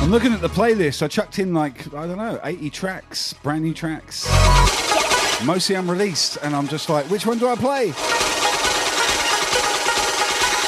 [0.03, 1.01] I'm looking at the playlist.
[1.01, 4.27] I chucked in like, I don't know, 80 tracks, brand new tracks.
[5.45, 7.93] Mostly unreleased, and I'm just like, which one do I play?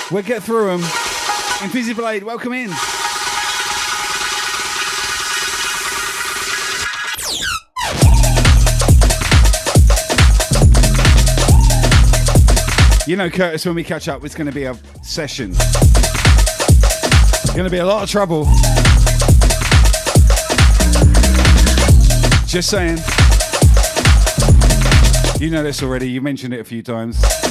[0.10, 0.80] We'll get through them.
[1.60, 2.70] Invisiblade, welcome in.
[13.06, 15.52] You know, Curtis, when we catch up, it's going to be a session.
[15.52, 18.48] It's going to be a lot of trouble.
[22.48, 22.98] Just saying.
[25.40, 26.10] You know this already.
[26.10, 27.45] You mentioned it a few times.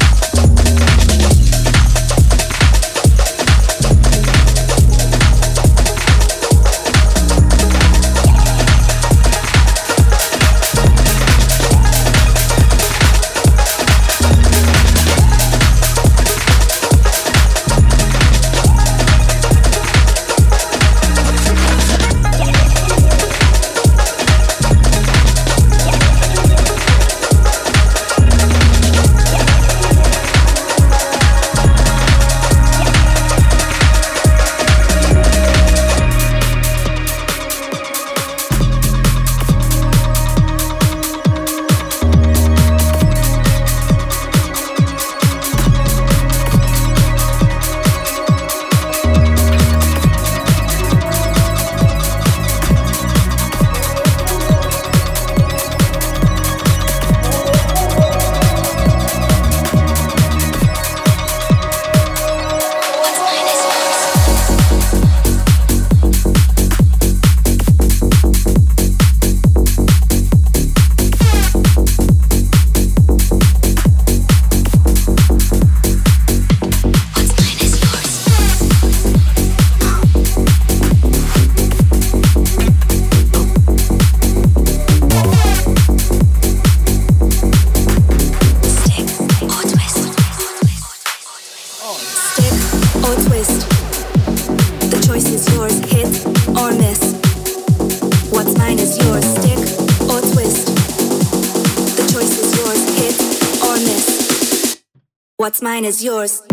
[105.84, 106.43] Is yours.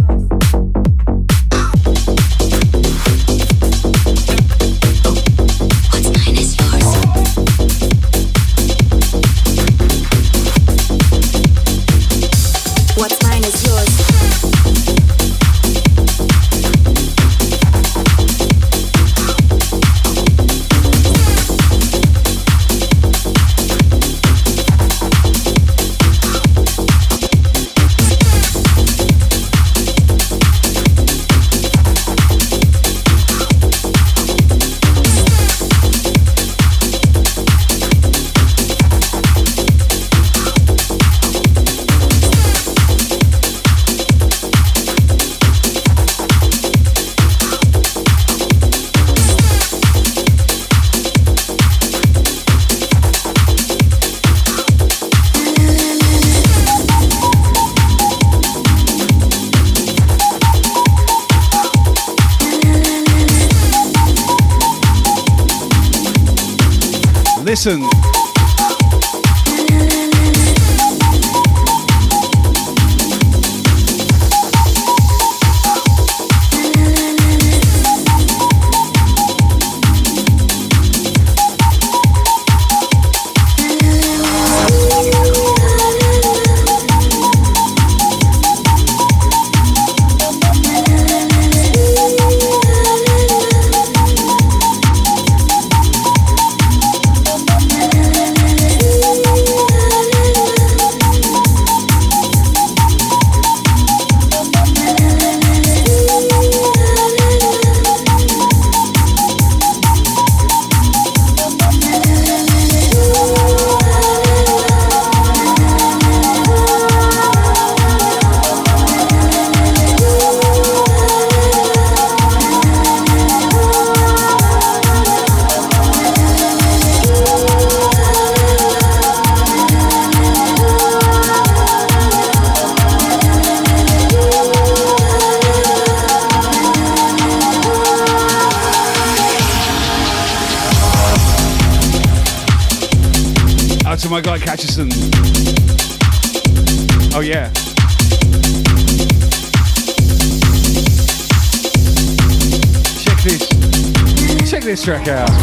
[154.81, 155.40] check out.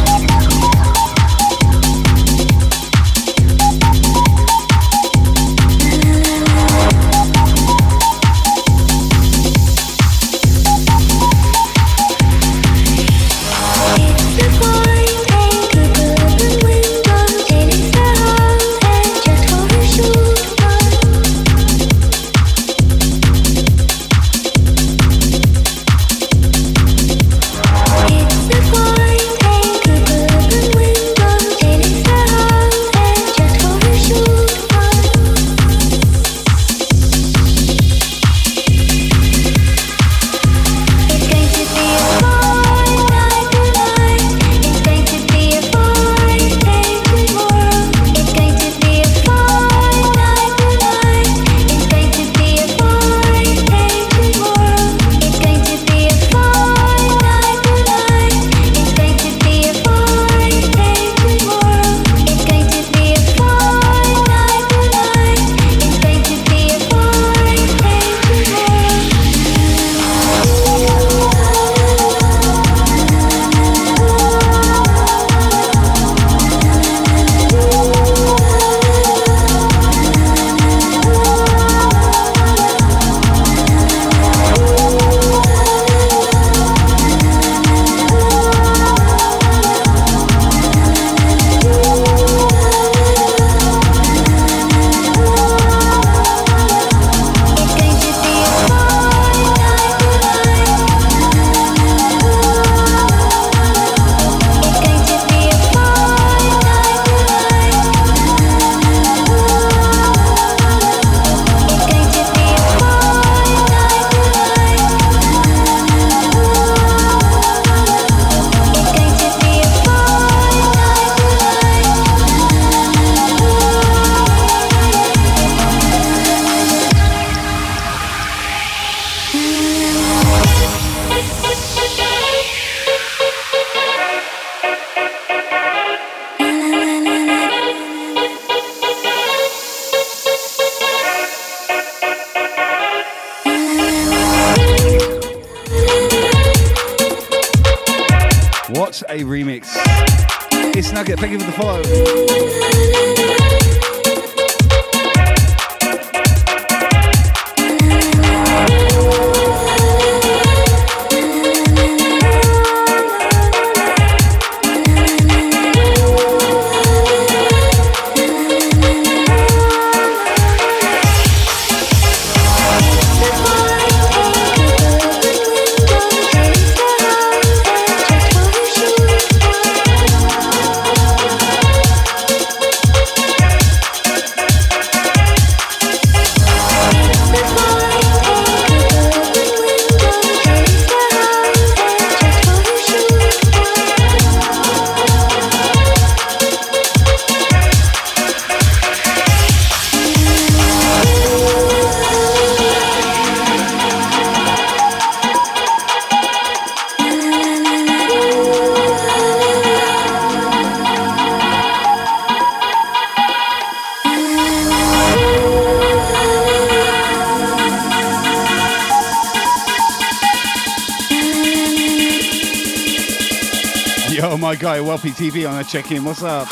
[225.18, 226.04] TV on a check-in.
[226.04, 226.46] What's up?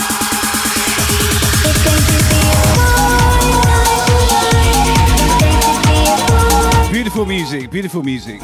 [6.91, 8.41] Beautiful music, beautiful music.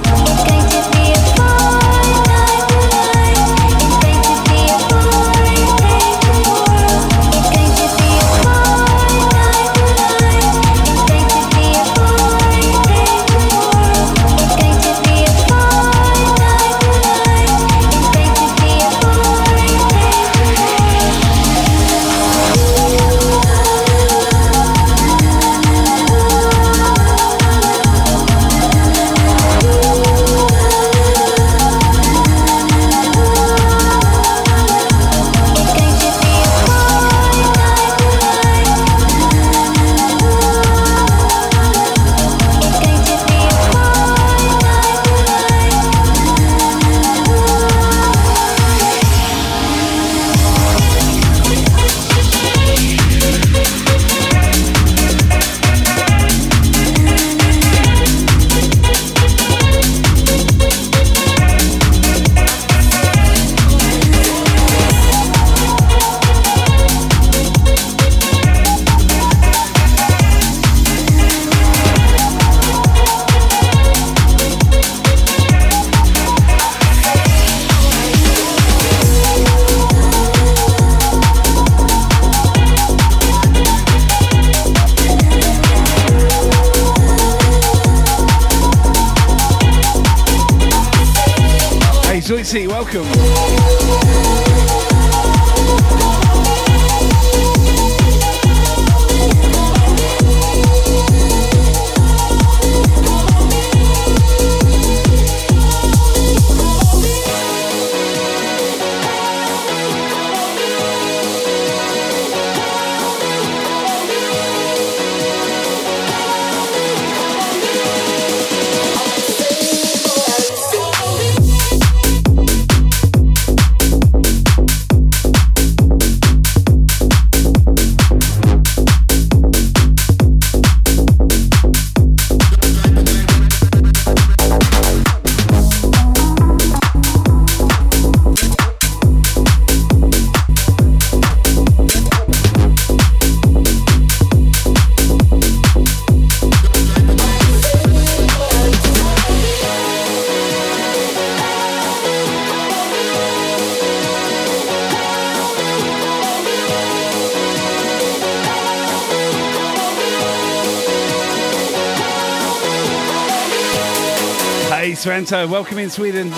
[165.31, 166.31] Welcome in Sweden.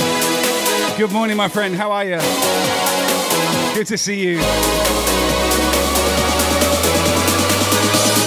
[0.98, 1.74] Good morning, my friend.
[1.74, 2.18] How are you?
[3.74, 4.36] Good to see you.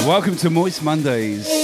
[0.08, 1.57] Welcome to Moist Mondays.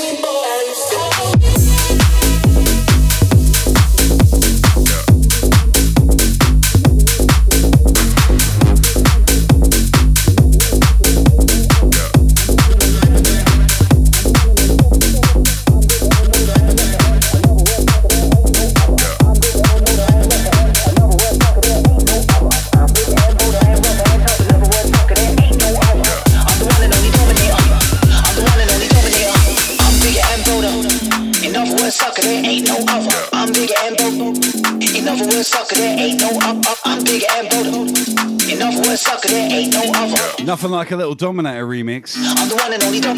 [40.46, 42.18] Nothing like a little Dominator remix.
[42.20, 43.16] I'm the one and only dog.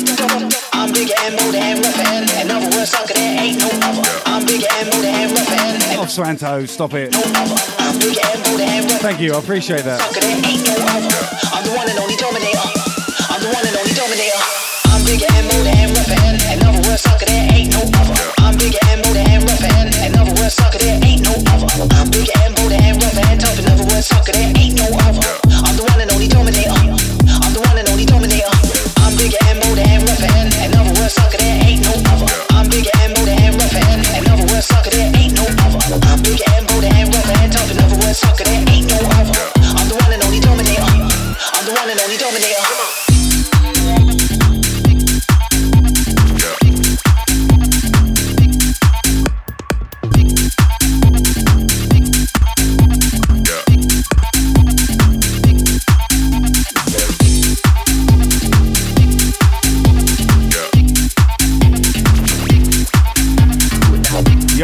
[0.73, 4.05] I'm bigger and bolder and rougher and in other sucker, there ain't no other.
[4.29, 7.09] I'm bigger and bolder and rougher and Oh, Swanto, stop it.
[7.81, 9.01] I'm bigger and bolder and rougher.
[9.01, 10.01] Thank you, I appreciate that.
[10.01, 11.17] Sucker, there ain't no other.
[11.49, 12.61] I'm the one and only dominator.
[13.33, 14.41] I'm the one and only dominator.
[14.93, 18.14] I'm bigger and bolder and rougher and in other sucker, there ain't no other.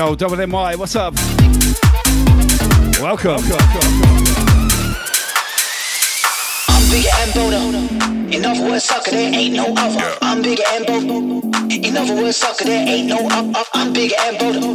[0.02, 1.14] Yo, double MY, what's up?
[3.00, 3.44] Welcome.
[3.44, 4.51] I'm
[6.92, 7.64] bigger and bolder.
[8.36, 10.18] In other words, sucker, there ain't no other.
[10.22, 11.48] I'm bigger and bolder.
[11.72, 13.68] In other words, sucker, there ain't no up, up.
[13.74, 14.68] I'm bigger and bolder.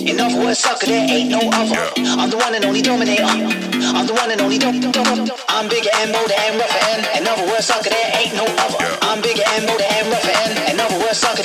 [0.00, 1.84] In other words, sucker, there ain't no other.
[1.98, 3.24] I'm the one and only dominator.
[3.24, 5.28] I'm the one and only dom, dom.
[5.48, 8.88] I'm bigger and bolder and rougher and in other words, sucker, there ain't no other.
[9.02, 11.42] I'm bigger and bolder and rougher and in other words, sucker,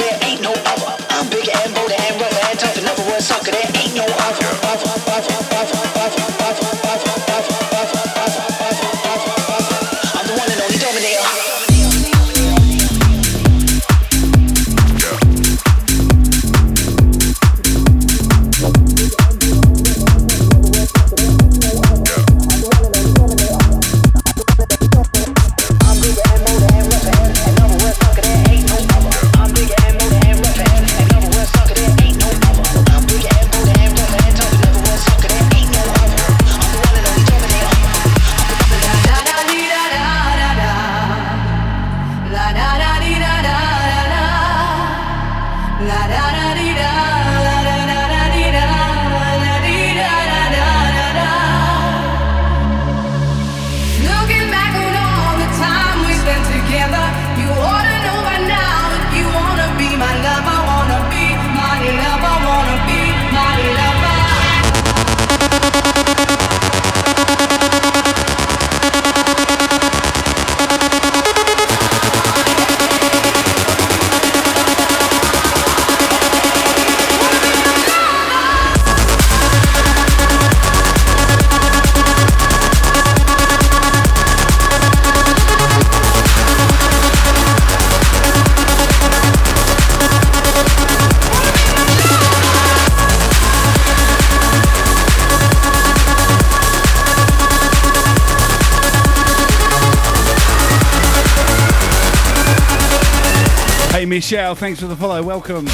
[104.55, 105.21] Hey thanks for the follow.
[105.21, 105.65] Welcome.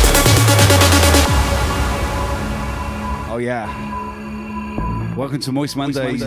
[3.30, 3.68] Oh yeah.
[5.16, 6.24] Welcome to Moist Mondays.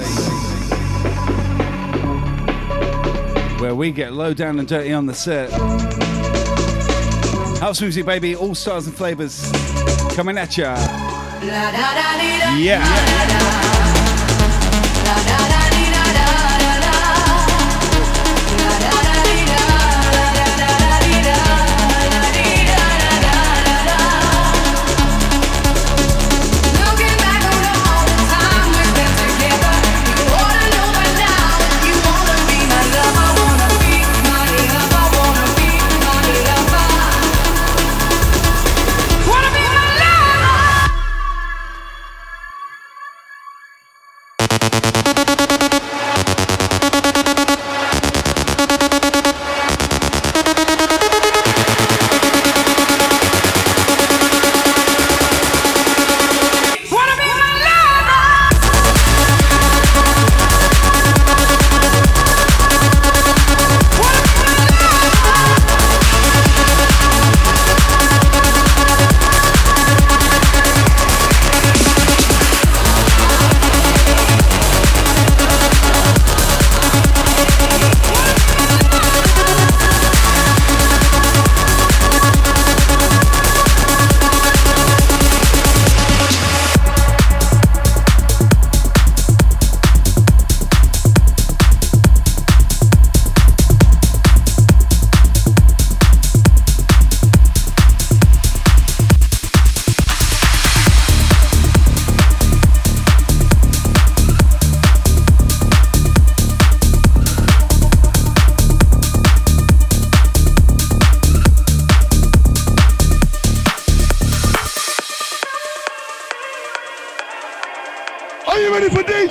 [3.60, 5.50] Where we get low down and dirty on the set.
[7.58, 9.50] House music, baby, all stars and flavors
[10.14, 10.76] coming at ya.
[12.56, 13.53] Yeah.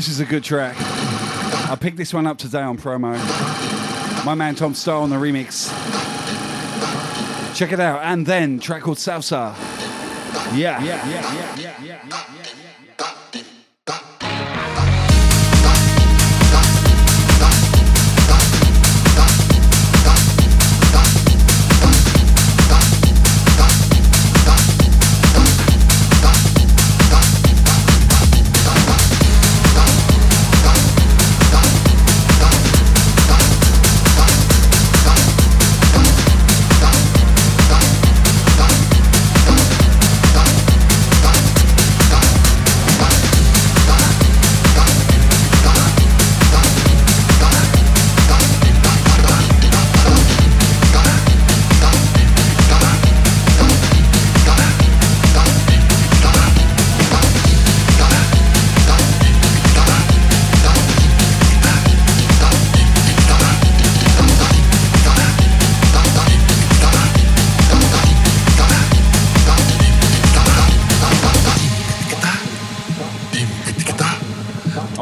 [0.00, 0.74] this is a good track.
[1.70, 3.12] I picked this one up today on promo.
[4.24, 5.68] My man Tom Staar on the remix.
[7.54, 8.00] Check it out.
[8.02, 9.54] And then, track called Salsa.
[10.56, 10.82] Yeah.
[10.82, 11.89] Yeah, yeah, yeah, yeah, yeah, yeah.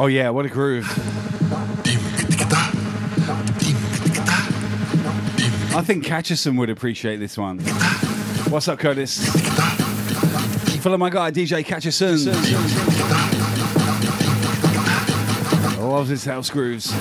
[0.09, 0.85] Yeah, what a groove.
[5.75, 7.59] I think Catcherson would appreciate this one.
[8.49, 9.29] What's up, Curtis?
[10.79, 12.25] Follow my guy, DJ Catcherson.
[15.79, 16.93] Loves his house grooves.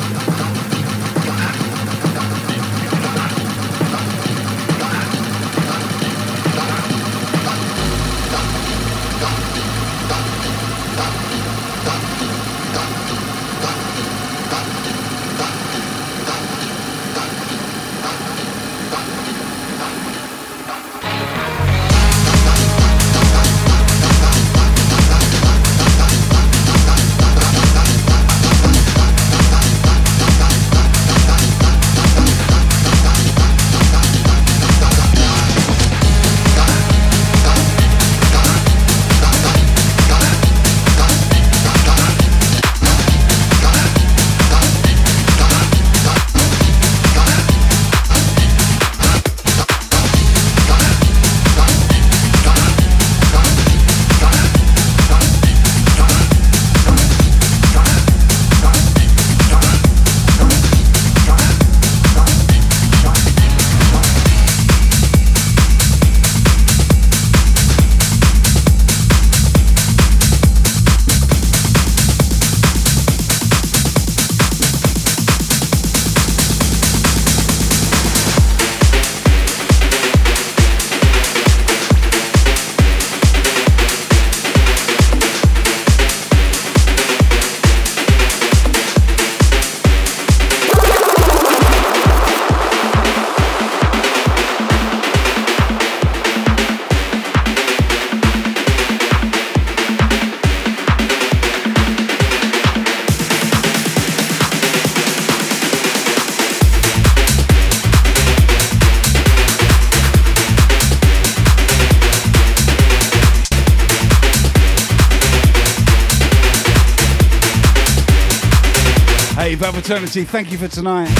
[120.10, 121.10] Thank you for tonight.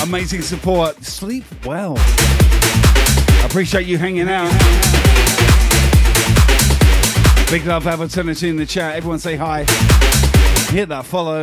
[0.00, 1.02] Amazing support.
[1.02, 1.96] Sleep well.
[1.98, 4.48] I appreciate you hanging out.
[7.50, 8.94] Big love, Eternity in the chat.
[8.94, 9.64] Everyone say hi.
[10.70, 11.42] Hit that follow.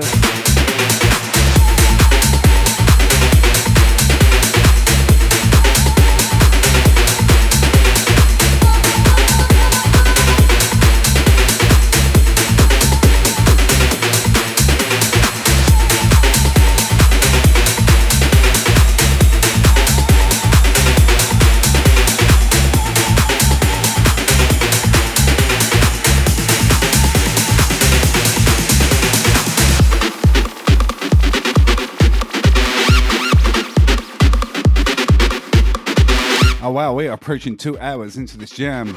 [37.22, 38.96] Approaching two hours into this jam.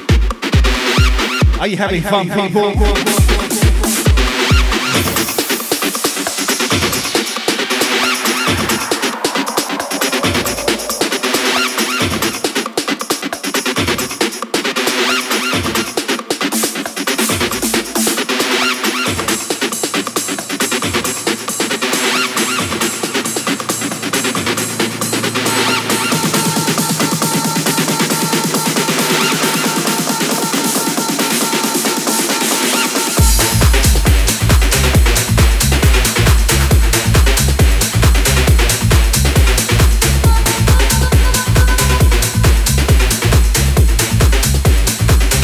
[1.59, 2.73] Are you having, fun, people?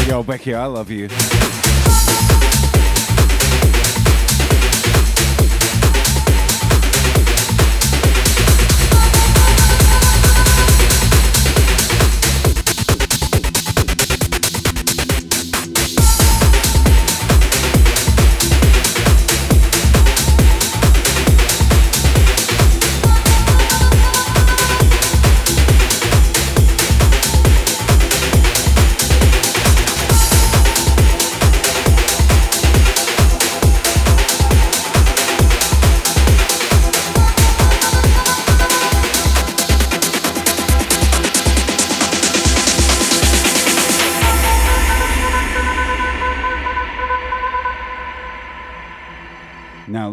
[0.09, 1.07] Yo, Becky, I love you.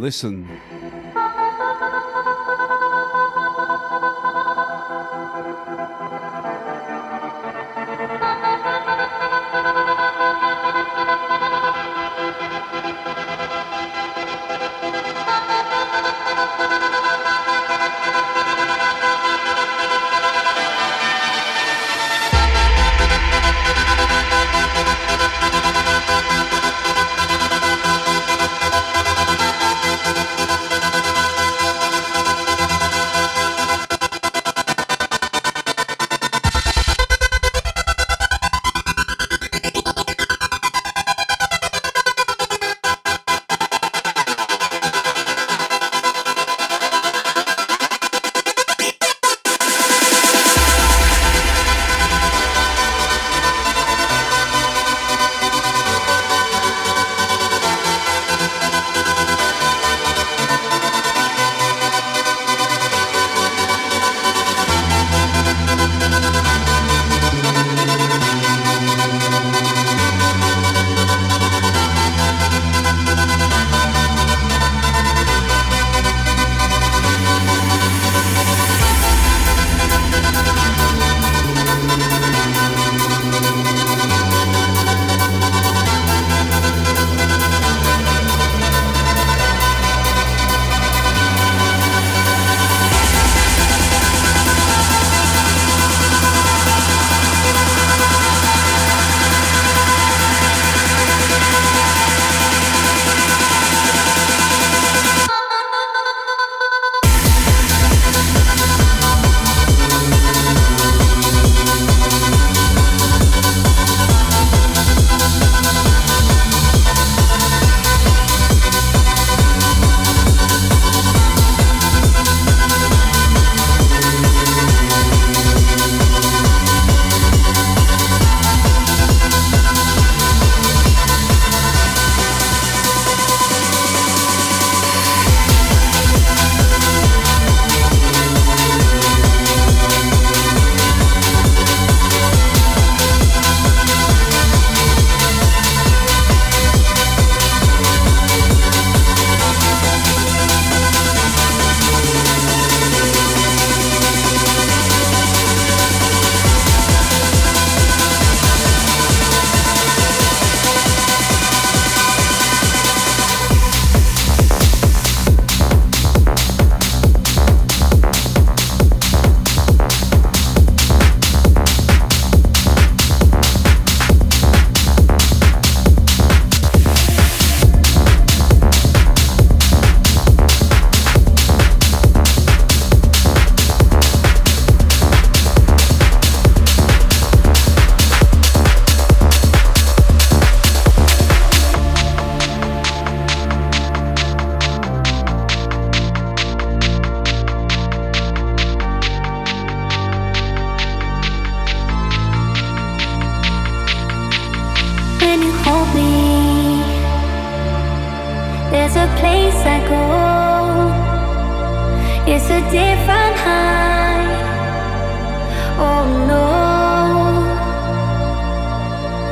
[0.05, 0.47] listen.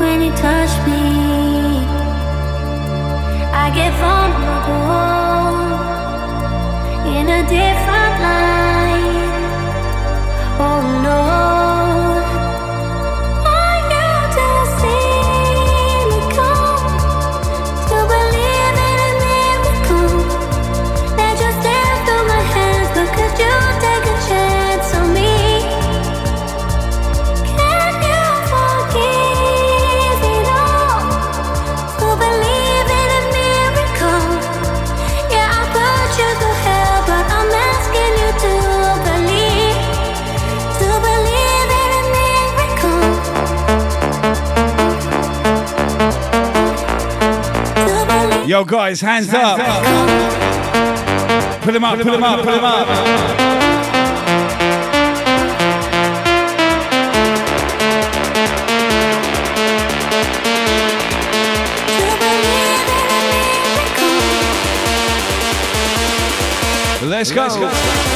[0.03, 1.01] when you touch me.
[3.63, 4.93] I get vulnerable
[7.15, 8.02] in a different
[48.53, 49.83] Yo, guys, hands, hands up.
[49.83, 49.83] up.
[51.63, 52.87] Put them up, put them up, put them up.
[67.01, 67.41] Let's go.
[67.41, 68.12] Let's go.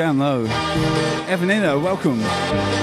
[0.00, 0.46] Down low.
[1.28, 2.79] Evanina, welcome.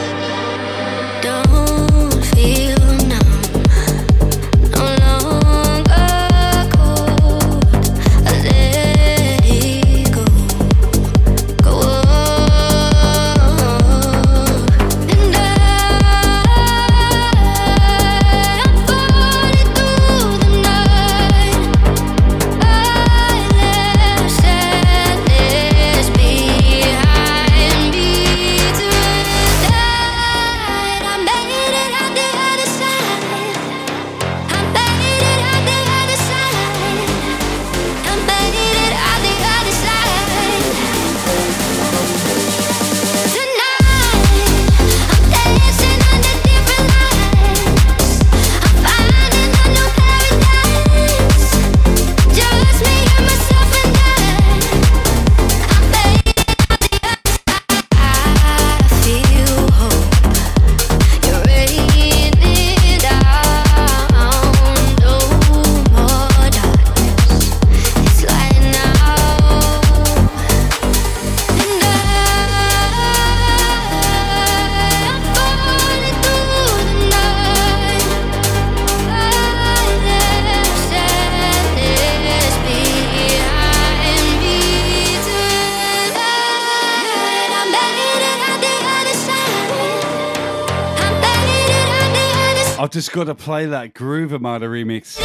[92.85, 95.17] Just got to play that Groove Armada remix.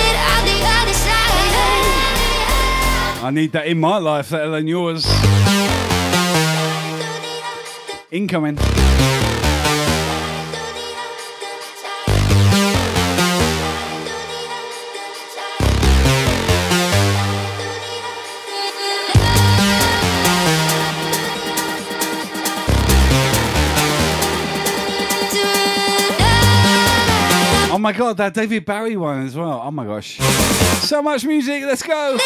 [3.23, 5.07] I need that in my life, let alone yours.
[8.11, 8.59] Incoming.
[27.83, 29.61] My god, that David Bowie one as well.
[29.65, 30.19] Oh my gosh.
[30.87, 32.17] So much music, let's go.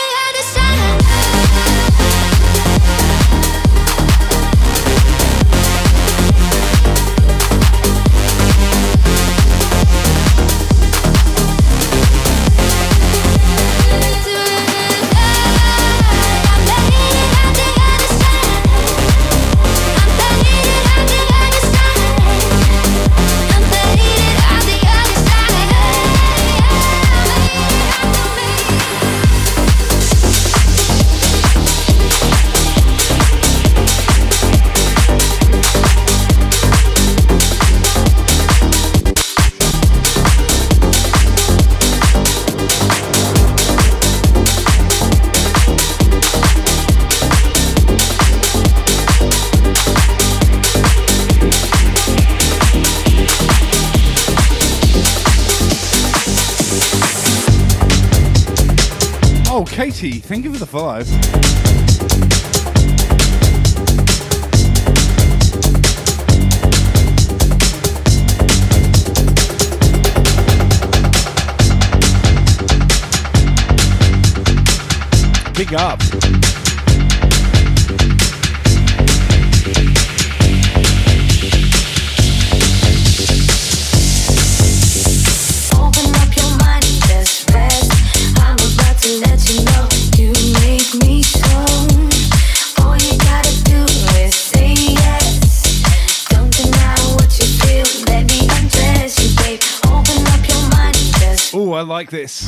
[59.97, 61.06] Katie, thank you for the five.
[75.55, 76.26] Big up.
[102.07, 102.47] like this.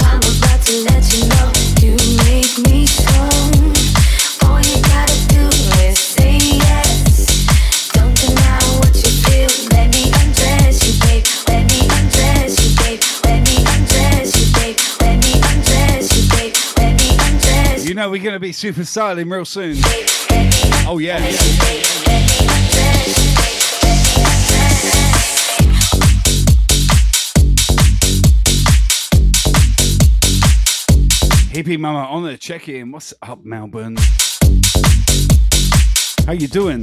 [17.84, 19.76] You know we're going to be super styling real soon.
[20.86, 22.27] Oh yeah.
[31.76, 32.92] Mama on the check-in.
[32.92, 33.96] What's up, Melbourne?
[36.26, 36.82] How you doing?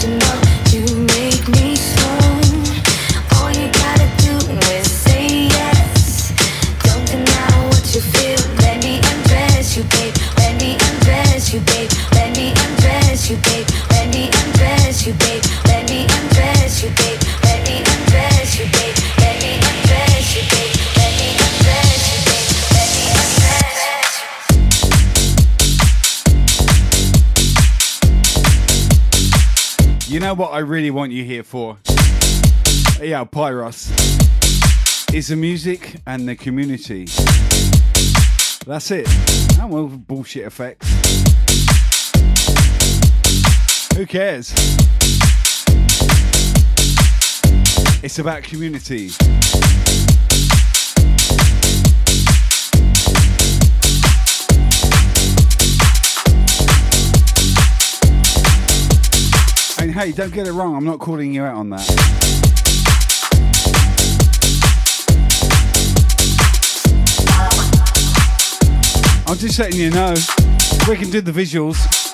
[0.00, 0.47] to know.
[30.38, 31.78] what I really want you here for.
[33.00, 33.90] Yeah, Pyros.
[35.12, 37.06] Is the music and the community.
[38.64, 39.08] That's it.
[39.58, 40.88] And well, bullshit effects.
[43.96, 44.54] Who cares?
[48.04, 49.10] It's about community.
[59.98, 60.76] hey, don't get it wrong.
[60.76, 61.84] I'm not calling you out on that.
[69.26, 70.14] I'm just letting you know.
[70.88, 72.07] We can do the visuals.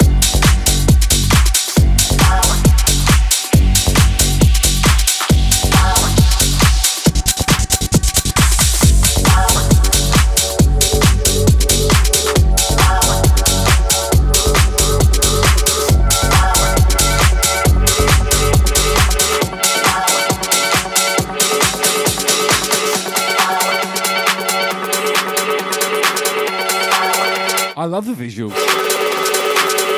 [27.95, 28.51] love the visual.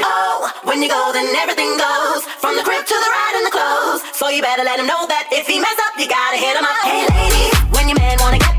[0.04, 2.20] Oh, when you go, then everything goes.
[2.44, 4.02] From the crib to the ride and the clothes.
[4.12, 6.66] So you better let him know that if he mess up, you gotta hit him
[6.68, 6.84] up.
[6.84, 8.55] Hey, lady, when your man wanna get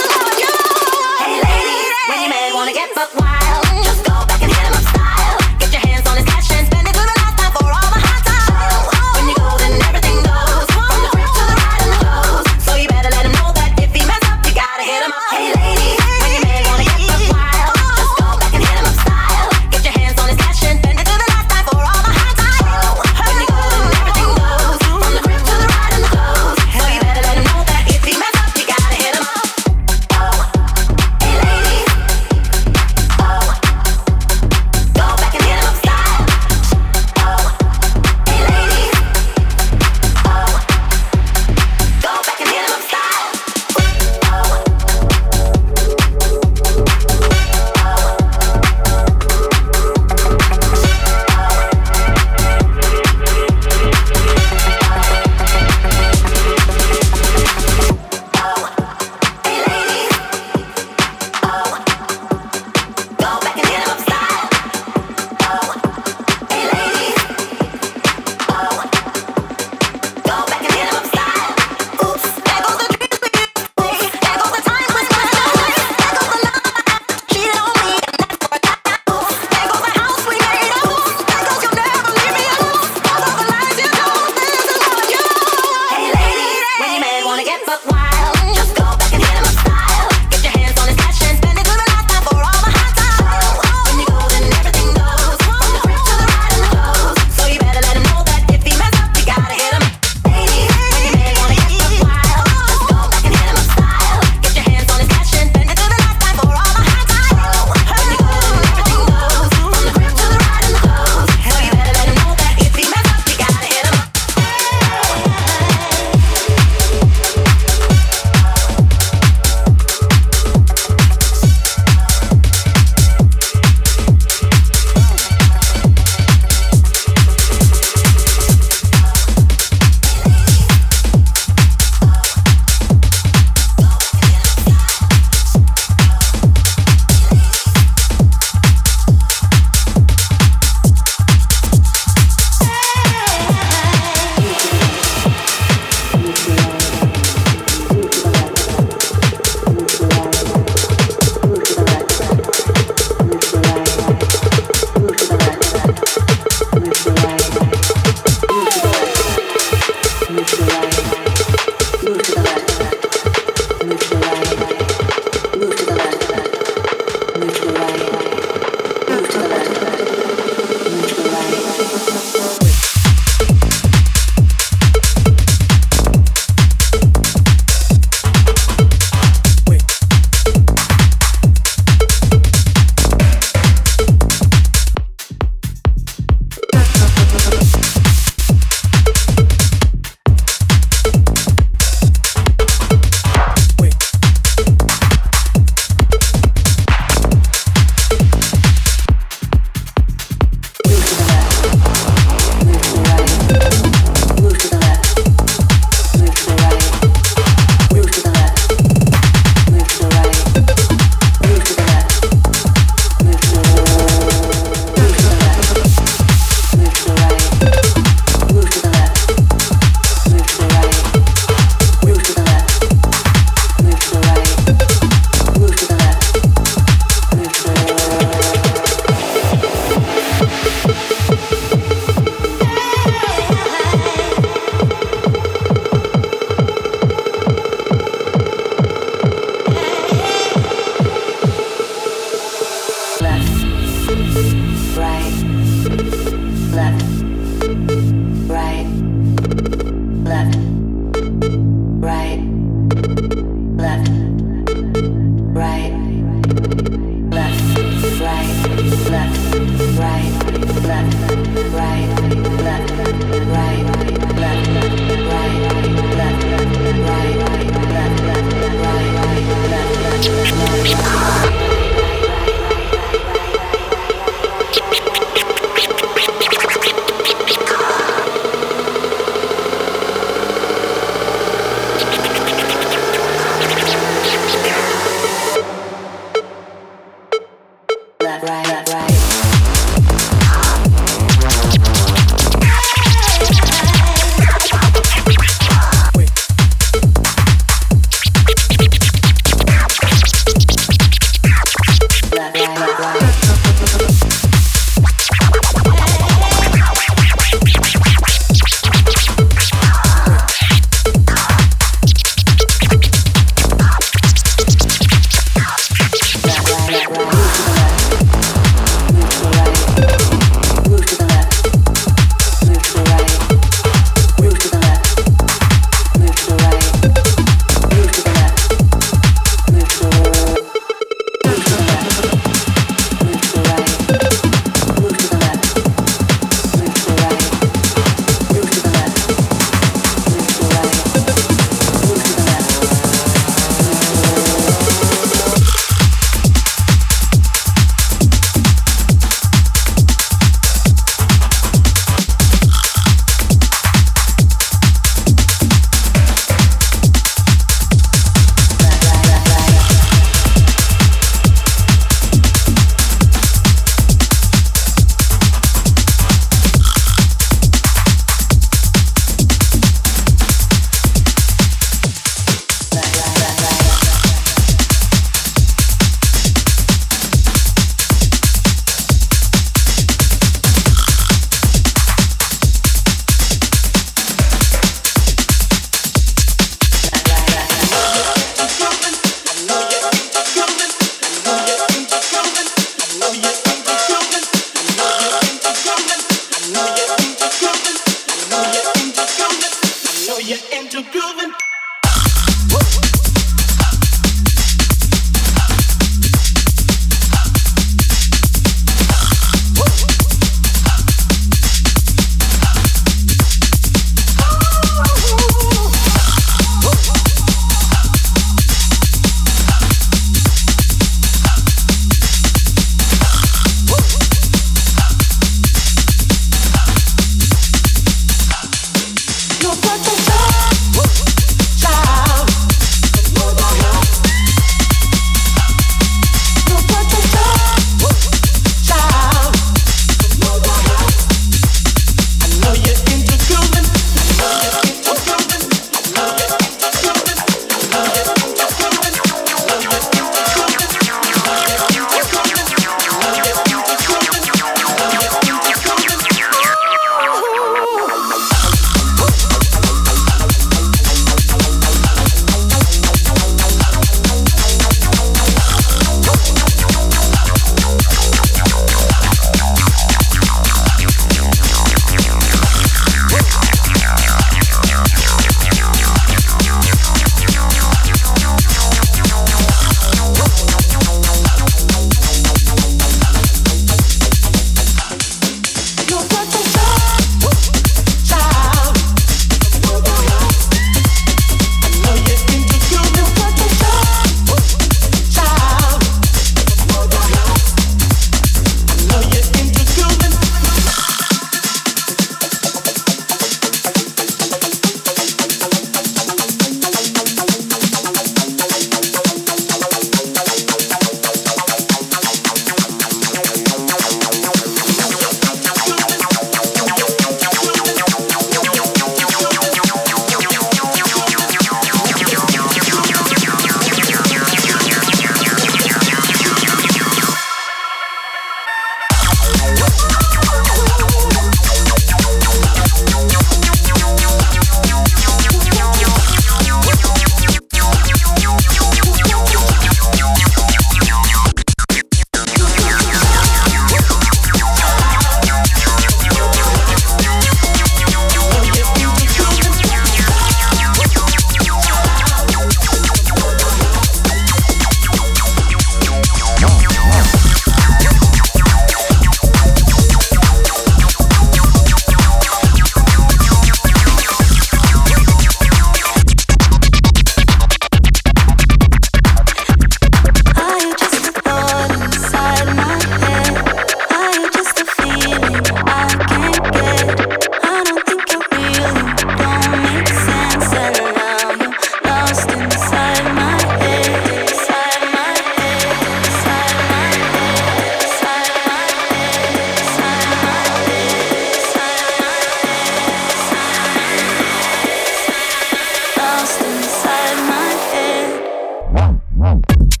[599.51, 600.00] Tamam.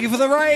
[0.00, 0.49] Thank you for the raid.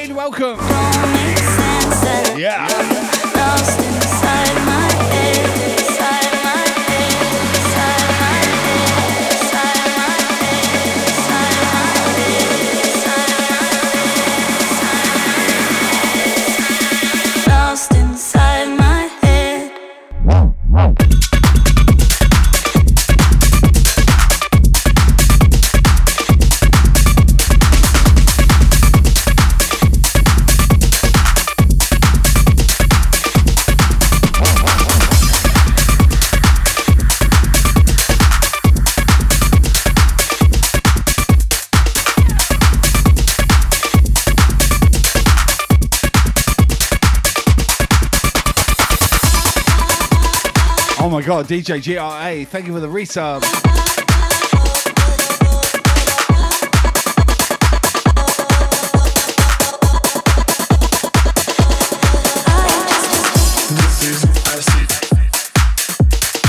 [51.36, 53.42] Oh DJ GRA, thank you for the resub.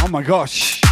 [0.03, 0.84] Oh my gosh.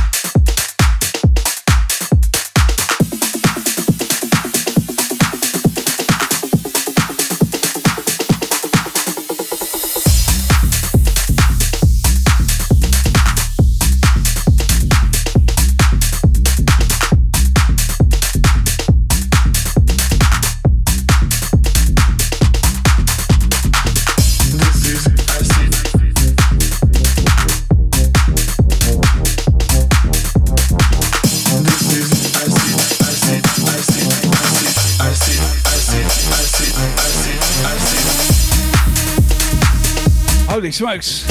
[40.83, 41.22] Smokes.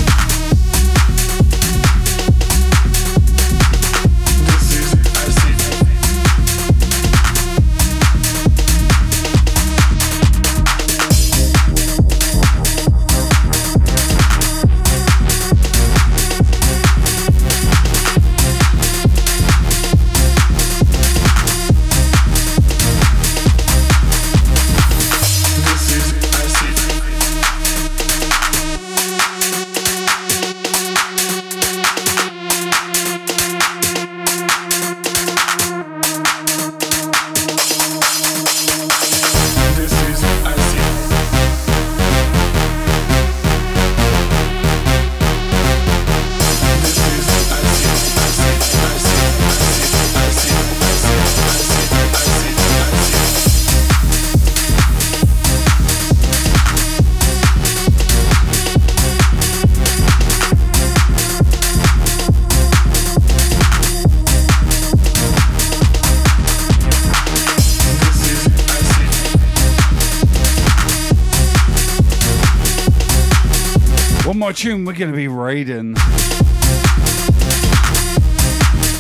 [75.53, 75.65] Be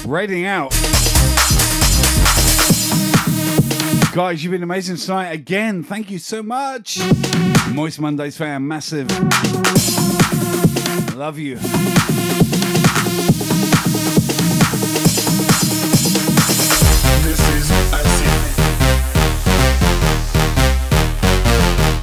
[0.04, 0.44] raiding.
[0.44, 0.70] Out.
[4.12, 5.82] Guys, you've been amazing tonight again.
[5.82, 6.98] Thank you so much.
[7.70, 9.08] Moist Mondays fan, massive.
[11.16, 11.56] Love you.
[17.24, 18.40] This is a team.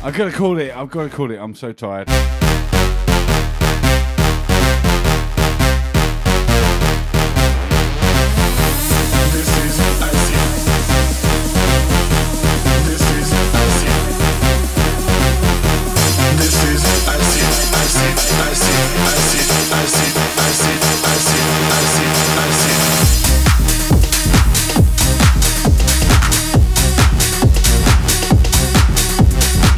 [0.03, 0.76] I gotta call it.
[0.76, 1.38] I've gotta call it.
[1.38, 2.10] I'm so tired.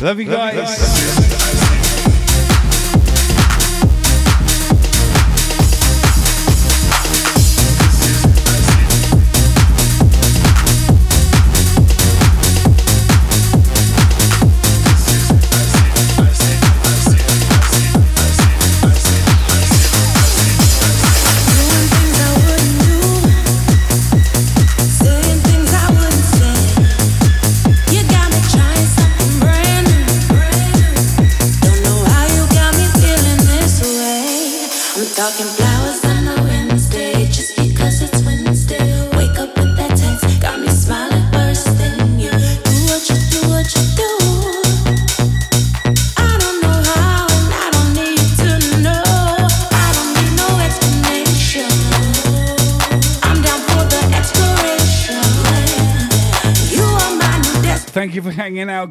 [0.01, 1.20] Love you guys.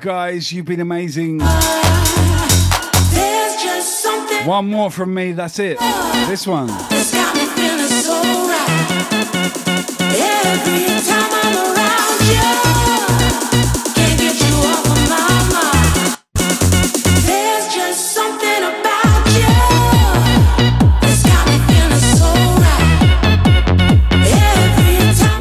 [0.00, 0.52] guys.
[0.52, 1.40] You've been amazing.
[4.46, 5.32] One more from me.
[5.32, 5.78] That's it.
[6.28, 6.68] This one.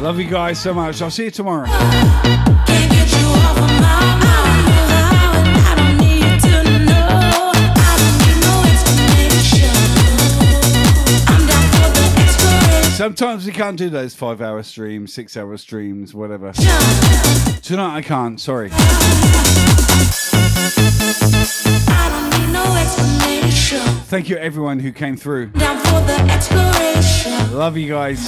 [0.02, 1.00] Love you guys so much.
[1.02, 2.49] I'll see you tomorrow.
[13.00, 16.52] Sometimes we can't do those five hour streams, six hour streams, whatever.
[16.52, 18.68] Tonight I can't, sorry.
[24.04, 25.50] Thank you everyone who came through.
[27.54, 28.22] Love you guys.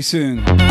[0.10, 0.69] soon.